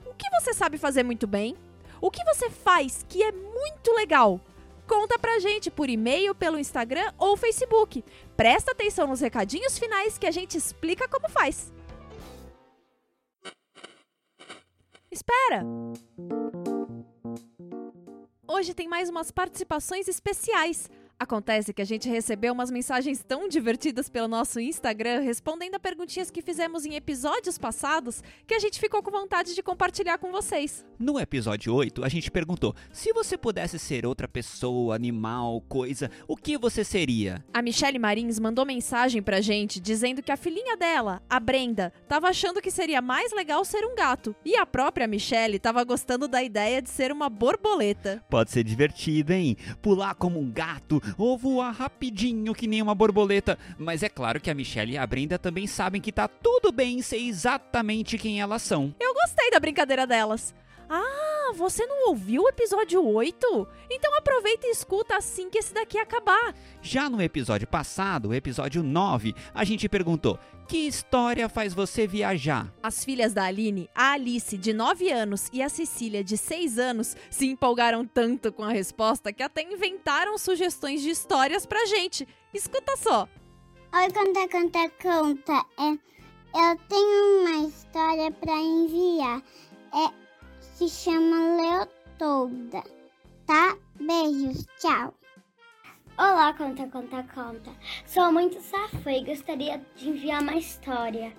O 0.05 0.13
que 0.13 0.29
você 0.39 0.53
sabe 0.53 0.77
fazer 0.77 1.03
muito 1.03 1.27
bem? 1.27 1.57
O 2.01 2.11
que 2.11 2.23
você 2.23 2.49
faz 2.49 3.05
que 3.07 3.23
é 3.23 3.31
muito 3.31 3.91
legal? 3.93 4.39
Conta 4.87 5.17
pra 5.17 5.39
gente 5.39 5.71
por 5.71 5.89
e-mail, 5.89 6.35
pelo 6.35 6.59
Instagram 6.59 7.11
ou 7.17 7.35
Facebook. 7.35 8.03
Presta 8.37 8.71
atenção 8.71 9.07
nos 9.07 9.19
recadinhos 9.19 9.79
finais 9.79 10.17
que 10.17 10.27
a 10.27 10.31
gente 10.31 10.57
explica 10.57 11.07
como 11.07 11.29
faz. 11.29 11.73
Espera! 15.11 15.63
Hoje 18.47 18.73
tem 18.73 18.87
mais 18.87 19.09
umas 19.09 19.31
participações 19.31 20.07
especiais. 20.07 20.89
Acontece 21.17 21.73
que 21.73 21.81
a 21.81 21.85
gente 21.85 22.09
recebeu 22.09 22.51
umas 22.51 22.69
mensagens 22.69 23.23
tão 23.25 23.47
divertidas 23.47 24.09
pelo 24.09 24.27
nosso 24.27 24.59
Instagram 24.59 25.21
respondendo 25.21 25.75
a 25.75 25.79
perguntinhas 25.79 26.29
que 26.29 26.41
fizemos 26.41 26.85
em 26.85 26.95
episódios 26.95 27.57
passados 27.57 28.21
que 28.45 28.53
a 28.53 28.59
gente 28.59 28.77
ficou 28.81 29.01
com 29.01 29.11
vontade 29.11 29.55
de 29.55 29.63
compartilhar 29.63 30.17
com 30.17 30.29
vocês. 30.29 30.85
No 30.99 31.17
episódio 31.17 31.73
8, 31.73 32.03
a 32.03 32.09
gente 32.09 32.29
perguntou: 32.29 32.75
se 32.91 33.13
você 33.13 33.37
pudesse 33.37 33.79
ser 33.79 34.05
outra 34.05 34.27
pessoa, 34.27 34.93
animal, 34.93 35.61
coisa, 35.69 36.11
o 36.27 36.35
que 36.35 36.57
você 36.57 36.83
seria? 36.83 37.43
A 37.53 37.61
Michelle 37.61 37.97
Marins 37.97 38.37
mandou 38.37 38.65
mensagem 38.65 39.23
pra 39.23 39.39
gente 39.39 39.79
dizendo 39.79 40.21
que 40.21 40.33
a 40.33 40.37
filhinha 40.37 40.75
dela, 40.75 41.21
a 41.29 41.39
Brenda, 41.39 41.93
tava 42.09 42.27
achando 42.27 42.61
que 42.61 42.69
seria 42.69 43.01
mais 43.01 43.31
legal 43.31 43.63
ser 43.63 43.85
um 43.85 43.95
gato. 43.95 44.35
E 44.43 44.57
a 44.57 44.65
própria 44.65 45.07
Michelle 45.07 45.59
tava 45.59 45.81
gostando 45.85 46.27
da 46.27 46.43
ideia 46.43 46.81
de 46.81 46.89
ser 46.89 47.09
uma 47.09 47.29
borboleta. 47.29 48.21
Pode 48.29 48.51
ser 48.51 48.65
divertido, 48.65 49.31
hein? 49.31 49.55
Pular 49.81 50.13
como 50.15 50.41
um 50.41 50.51
gato 50.51 51.01
ou 51.17 51.37
voar 51.37 51.71
rapidinho 51.73 52.53
que 52.53 52.67
nem 52.67 52.81
uma 52.81 52.95
borboleta. 52.95 53.57
Mas 53.77 54.03
é 54.03 54.09
claro 54.09 54.39
que 54.39 54.49
a 54.49 54.55
Michelle 54.55 54.93
e 54.93 54.97
a 54.97 55.05
Brenda 55.05 55.37
também 55.37 55.67
sabem 55.67 56.01
que 56.01 56.11
tá 56.11 56.27
tudo 56.27 56.71
bem 56.71 57.01
ser 57.01 57.17
exatamente 57.17 58.17
quem 58.17 58.41
elas 58.41 58.61
são. 58.61 58.93
Eu 58.99 59.13
gostei 59.13 59.51
da 59.51 59.59
brincadeira 59.59 60.05
delas. 60.07 60.53
Ah, 60.89 61.34
você 61.53 61.85
não 61.85 62.09
ouviu 62.09 62.43
o 62.43 62.49
episódio 62.49 63.05
8? 63.05 63.67
Então 63.89 64.17
aproveita 64.17 64.67
e 64.67 64.71
escuta 64.71 65.17
assim 65.17 65.49
que 65.49 65.57
esse 65.57 65.73
daqui 65.73 65.97
acabar. 65.97 66.53
Já 66.81 67.09
no 67.09 67.21
episódio 67.21 67.67
passado, 67.67 68.29
o 68.29 68.33
episódio 68.33 68.81
9, 68.81 69.35
a 69.53 69.63
gente 69.63 69.87
perguntou: 69.87 70.39
que 70.67 70.87
história 70.87 71.47
faz 71.47 71.73
você 71.73 72.07
viajar? 72.07 72.73
As 72.81 73.05
filhas 73.05 73.33
da 73.33 73.43
Aline, 73.43 73.89
a 73.93 74.13
Alice, 74.13 74.57
de 74.57 74.73
9 74.73 75.11
anos, 75.11 75.47
e 75.53 75.61
a 75.61 75.69
Cecília, 75.69 76.23
de 76.23 76.37
6 76.37 76.79
anos, 76.79 77.15
se 77.29 77.45
empolgaram 77.45 78.05
tanto 78.05 78.51
com 78.51 78.63
a 78.63 78.71
resposta 78.71 79.31
que 79.31 79.43
até 79.43 79.61
inventaram 79.61 80.37
sugestões 80.37 81.01
de 81.01 81.11
histórias 81.11 81.65
pra 81.65 81.85
gente. 81.85 82.27
Escuta 82.53 82.97
só. 82.97 83.29
Oi, 83.93 84.11
conta, 84.11 84.49
conta, 84.49 84.89
conta. 85.01 85.65
É, 85.77 85.91
eu 86.57 86.77
tenho 86.89 87.41
uma 87.41 87.67
história 87.67 88.31
pra 88.31 88.57
enviar. 88.57 89.43
É, 89.93 90.24
se 90.75 90.87
chama 90.89 91.37
Leotolda, 91.57 92.83
tá? 93.45 93.77
Beijos, 93.99 94.65
tchau. 94.79 95.13
Olá, 96.17 96.53
conta, 96.53 96.87
conta, 96.87 97.23
conta. 97.33 97.71
Sou 98.05 98.31
muito 98.31 98.59
safa 98.61 99.11
e 99.11 99.23
gostaria 99.23 99.81
de 99.95 100.09
enviar 100.09 100.41
uma 100.41 100.55
história. 100.55 101.31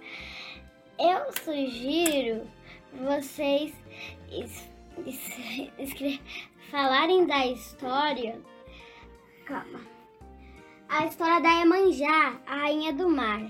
Eu 0.98 1.32
sugiro 1.44 2.46
vocês 2.94 3.74
es- 4.30 4.68
es- 5.06 5.70
escre- 5.78 6.20
falarem 6.70 7.26
da 7.26 7.46
história. 7.46 8.40
Calma. 9.44 9.80
A 10.88 11.06
história 11.06 11.40
da 11.40 11.48
Iemanjá, 11.60 12.40
a 12.46 12.56
rainha 12.56 12.92
do 12.92 13.08
mar. 13.08 13.42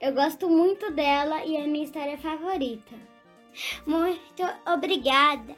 Eu 0.00 0.14
gosto 0.14 0.48
muito 0.48 0.90
dela 0.92 1.44
e 1.44 1.56
é 1.56 1.64
a 1.64 1.66
minha 1.68 1.84
história 1.84 2.16
favorita. 2.16 3.09
Muito 3.86 4.42
obrigada 4.66 5.56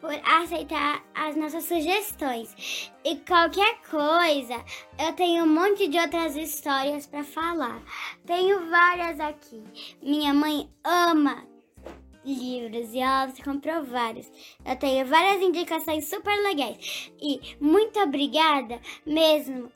por 0.00 0.12
aceitar 0.24 1.02
as 1.14 1.36
nossas 1.36 1.64
sugestões. 1.64 2.90
E 3.04 3.16
qualquer 3.16 3.80
coisa, 3.88 4.64
eu 4.98 5.12
tenho 5.12 5.44
um 5.44 5.48
monte 5.48 5.86
de 5.86 5.98
outras 5.98 6.34
histórias 6.34 7.06
para 7.06 7.22
falar. 7.22 7.80
Tenho 8.26 8.68
várias 8.68 9.20
aqui. 9.20 9.62
Minha 10.02 10.34
mãe 10.34 10.68
ama 10.82 11.46
livros 12.24 12.92
e 12.92 12.98
ela 12.98 13.32
comprou 13.44 13.84
vários. 13.84 14.30
Eu 14.64 14.76
tenho 14.76 15.06
várias 15.06 15.40
indicações 15.40 16.08
super 16.08 16.34
legais. 16.42 17.12
E 17.20 17.40
muito 17.60 17.98
obrigada 18.00 18.80
mesmo 19.06 19.70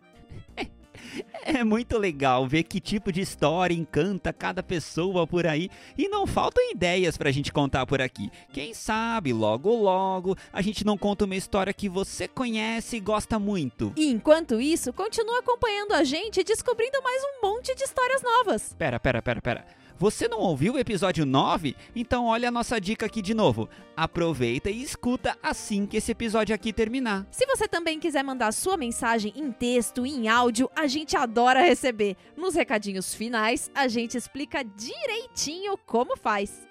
É 1.46 1.62
muito 1.62 1.96
legal 1.96 2.46
ver 2.46 2.64
que 2.64 2.80
tipo 2.80 3.12
de 3.12 3.20
história 3.20 3.72
encanta 3.72 4.32
cada 4.32 4.64
pessoa 4.64 5.26
por 5.26 5.46
aí 5.46 5.70
e 5.96 6.08
não 6.08 6.26
faltam 6.26 6.70
ideias 6.72 7.16
pra 7.16 7.30
gente 7.30 7.52
contar 7.52 7.86
por 7.86 8.02
aqui. 8.02 8.30
Quem 8.52 8.74
sabe, 8.74 9.32
logo 9.32 9.72
logo, 9.74 10.36
a 10.52 10.60
gente 10.60 10.84
não 10.84 10.98
conta 10.98 11.24
uma 11.24 11.36
história 11.36 11.72
que 11.72 11.88
você 11.88 12.26
conhece 12.26 12.96
e 12.96 13.00
gosta 13.00 13.38
muito. 13.38 13.92
E 13.96 14.10
enquanto 14.10 14.60
isso, 14.60 14.92
continua 14.92 15.38
acompanhando 15.38 15.92
a 15.92 16.02
gente 16.02 16.40
e 16.40 16.44
descobrindo 16.44 17.00
mais 17.02 17.22
um 17.22 17.46
monte 17.46 17.74
de 17.76 17.84
histórias 17.84 18.22
novas. 18.22 18.74
Pera, 18.76 18.98
pera, 18.98 19.22
pera, 19.22 19.40
pera. 19.40 19.64
Você 19.98 20.28
não 20.28 20.40
ouviu 20.40 20.74
o 20.74 20.78
episódio 20.78 21.24
9? 21.24 21.74
Então 21.94 22.26
olha 22.26 22.48
a 22.48 22.52
nossa 22.52 22.78
dica 22.78 23.06
aqui 23.06 23.22
de 23.22 23.32
novo. 23.32 23.66
Aproveita 23.96 24.70
e 24.70 24.82
escuta 24.82 25.38
assim 25.42 25.86
que 25.86 25.96
esse 25.96 26.12
episódio 26.12 26.54
aqui 26.54 26.70
terminar. 26.70 27.26
Se 27.30 27.46
você 27.46 27.66
também 27.66 27.98
quiser 27.98 28.22
mandar 28.22 28.52
sua 28.52 28.76
mensagem 28.76 29.32
em 29.34 29.50
texto, 29.50 30.04
em 30.04 30.28
áudio, 30.28 30.70
a 30.76 30.86
gente 30.86 31.16
adora 31.16 31.62
receber. 31.62 32.14
Nos 32.36 32.54
recadinhos 32.54 33.14
finais, 33.14 33.70
a 33.74 33.88
gente 33.88 34.18
explica 34.18 34.62
direitinho 34.62 35.78
como 35.86 36.14
faz. 36.14 36.66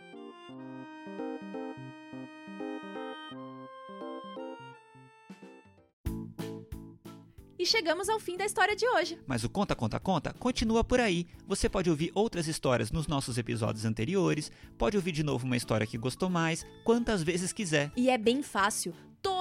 E 7.66 7.68
chegamos 7.68 8.08
ao 8.10 8.20
fim 8.20 8.38
da 8.38 8.46
história 8.46 8.76
de 8.76 8.88
hoje. 8.88 9.18
Mas 9.26 9.44
o 9.44 9.50
Conta 9.50 9.74
Conta 9.74 10.00
Conta 10.00 10.32
continua 10.38 10.84
por 10.84 11.00
aí. 11.00 11.26
Você 11.48 11.68
pode 11.68 11.90
ouvir 11.90 12.12
outras 12.14 12.48
histórias 12.48 12.92
nos 12.92 13.08
nossos 13.08 13.40
episódios 13.40 13.86
anteriores, 13.86 14.52
pode 14.78 14.96
ouvir 14.96 15.12
de 15.12 15.24
novo 15.24 15.48
uma 15.48 15.58
história 15.58 15.88
que 15.88 15.98
gostou 15.98 16.30
mais, 16.30 16.64
quantas 16.84 17.24
vezes 17.24 17.52
quiser. 17.52 17.92
E 17.98 18.08
é 18.08 18.20
bem 18.20 18.44
fácil. 18.44 18.94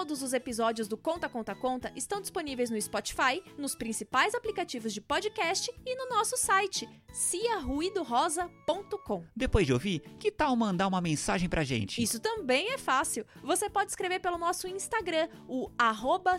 Todos 0.05 0.23
os 0.23 0.35
episódios 0.35 0.87
do 0.87 0.99
Conta 0.99 1.31
Conta 1.31 1.55
Conta 1.55 1.91
estão 1.97 2.21
disponíveis 2.21 2.69
no 2.69 2.79
Spotify, 2.79 3.43
nos 3.57 3.75
principais 3.75 4.35
aplicativos 4.35 4.93
de 4.93 5.01
podcast 5.01 5.73
e 5.83 5.97
no 5.97 6.11
nosso 6.11 6.37
site, 6.37 6.87
ciaruidorosa.com. 7.11 9.25
Depois 9.35 9.67
de 9.67 9.73
ouvir, 9.73 10.01
que 10.21 10.31
tal 10.31 10.55
mandar 10.57 10.89
uma 10.89 11.01
mensagem 11.01 11.49
pra 11.49 11.65
gente? 11.65 12.03
Isso 12.03 12.21
também 12.21 12.75
é 12.75 12.77
fácil. 12.77 13.25
Você 13.43 13.71
pode 13.71 13.93
escrever 13.93 14.21
pelo 14.21 14.37
nosso 14.37 14.69
Instagram, 14.69 15.27
o 15.49 15.71
arroba 15.79 16.37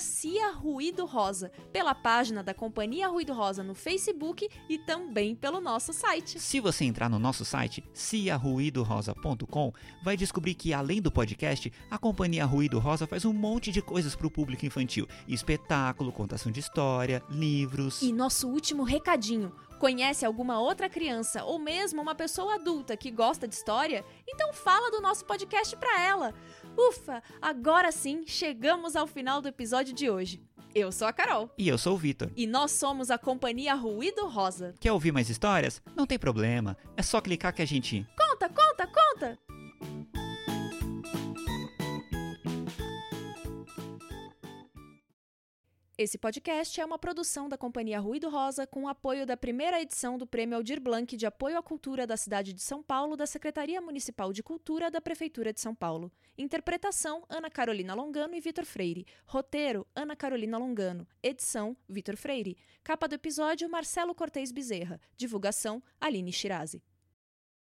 pela 1.73 1.95
página 1.95 2.43
da 2.43 2.53
Companhia 2.53 3.07
Ruído 3.07 3.33
Rosa 3.33 3.63
no 3.63 3.73
Facebook 3.73 4.47
e 4.69 4.77
também 4.77 5.35
pelo 5.35 5.59
nosso 5.59 5.91
site. 5.91 6.39
Se 6.39 6.59
você 6.59 6.85
entrar 6.85 7.09
no 7.09 7.17
nosso 7.17 7.43
site, 7.43 7.83
ciaruidorosa.com, 7.95 9.73
vai 10.03 10.15
descobrir 10.15 10.53
que 10.53 10.71
além 10.71 11.01
do 11.01 11.11
podcast, 11.11 11.73
a 11.89 11.97
Companhia 11.97 12.45
Ruído 12.45 12.77
Rosa 12.77 13.07
faz 13.07 13.25
um 13.25 13.33
monte 13.55 13.71
de 13.71 13.81
coisas 13.81 14.15
para 14.15 14.27
o 14.27 14.31
público 14.31 14.65
infantil: 14.65 15.07
espetáculo, 15.27 16.11
contação 16.11 16.51
de 16.51 16.59
história, 16.59 17.23
livros. 17.29 18.01
E 18.01 18.11
nosso 18.11 18.49
último 18.49 18.83
recadinho. 18.83 19.51
Conhece 19.79 20.25
alguma 20.25 20.59
outra 20.59 20.89
criança 20.89 21.43
ou 21.43 21.59
mesmo 21.59 22.01
uma 22.01 22.15
pessoa 22.15 22.55
adulta 22.55 22.95
que 22.97 23.11
gosta 23.11 23.47
de 23.47 23.55
história? 23.55 24.03
Então 24.27 24.53
fala 24.53 24.89
do 24.89 25.01
nosso 25.01 25.25
podcast 25.25 25.75
para 25.75 26.01
ela. 26.01 26.33
Ufa, 26.77 27.21
agora 27.41 27.91
sim 27.91 28.23
chegamos 28.25 28.95
ao 28.95 29.05
final 29.05 29.41
do 29.41 29.47
episódio 29.49 29.93
de 29.93 30.09
hoje. 30.09 30.41
Eu 30.73 30.91
sou 30.91 31.07
a 31.07 31.13
Carol 31.13 31.49
E 31.57 31.69
eu 31.69 31.77
sou 31.77 31.93
o 31.93 31.97
Vitor. 31.97 32.29
e 32.35 32.45
nós 32.47 32.71
somos 32.71 33.09
a 33.09 33.17
Companhia 33.17 33.73
Ruído 33.75 34.27
Rosa. 34.27 34.73
Quer 34.79 34.91
ouvir 34.91 35.11
mais 35.13 35.29
histórias? 35.29 35.81
Não 35.95 36.05
tem 36.05 36.19
problema, 36.19 36.75
é 36.97 37.01
só 37.01 37.21
clicar 37.21 37.53
que 37.53 37.61
a 37.61 37.65
gente. 37.65 38.05
Conta, 38.17 38.49
conta, 38.49 38.87
conta! 38.87 39.44
Esse 45.97 46.17
podcast 46.17 46.81
é 46.81 46.83
uma 46.83 46.99
produção 46.99 47.47
da 47.47 47.57
Companhia 47.57 48.01
Ruído 48.01 48.29
Rosa 48.29 48.67
com 48.67 48.83
o 48.83 48.87
apoio 48.89 49.25
da 49.25 49.37
primeira 49.37 49.81
edição 49.81 50.17
do 50.17 50.27
Prêmio 50.27 50.57
Aldir 50.57 50.81
Blanc 50.81 51.15
de 51.15 51.25
Apoio 51.25 51.57
à 51.57 51.63
Cultura 51.63 52.05
da 52.05 52.17
cidade 52.17 52.51
de 52.51 52.61
São 52.61 52.83
Paulo 52.83 53.15
da 53.15 53.25
Secretaria 53.25 53.79
Municipal 53.79 54.33
de 54.33 54.43
Cultura 54.43 54.91
da 54.91 54.99
Prefeitura 54.99 55.53
de 55.53 55.61
São 55.61 55.73
Paulo. 55.73 56.11
Interpretação: 56.37 57.23
Ana 57.29 57.49
Carolina 57.49 57.93
Longano 57.93 58.35
e 58.35 58.41
Vitor 58.41 58.65
Freire. 58.65 59.05
Roteiro: 59.25 59.87
Ana 59.95 60.17
Carolina 60.17 60.57
Longano. 60.57 61.07
Edição: 61.23 61.77
Vitor 61.87 62.17
Freire. 62.17 62.57
Capa 62.83 63.07
do 63.07 63.15
episódio: 63.15 63.69
Marcelo 63.69 64.13
Cortez 64.13 64.51
Bezerra. 64.51 64.99
Divulgação: 65.15 65.81
Aline 66.01 66.33
Shirazi. 66.33 66.83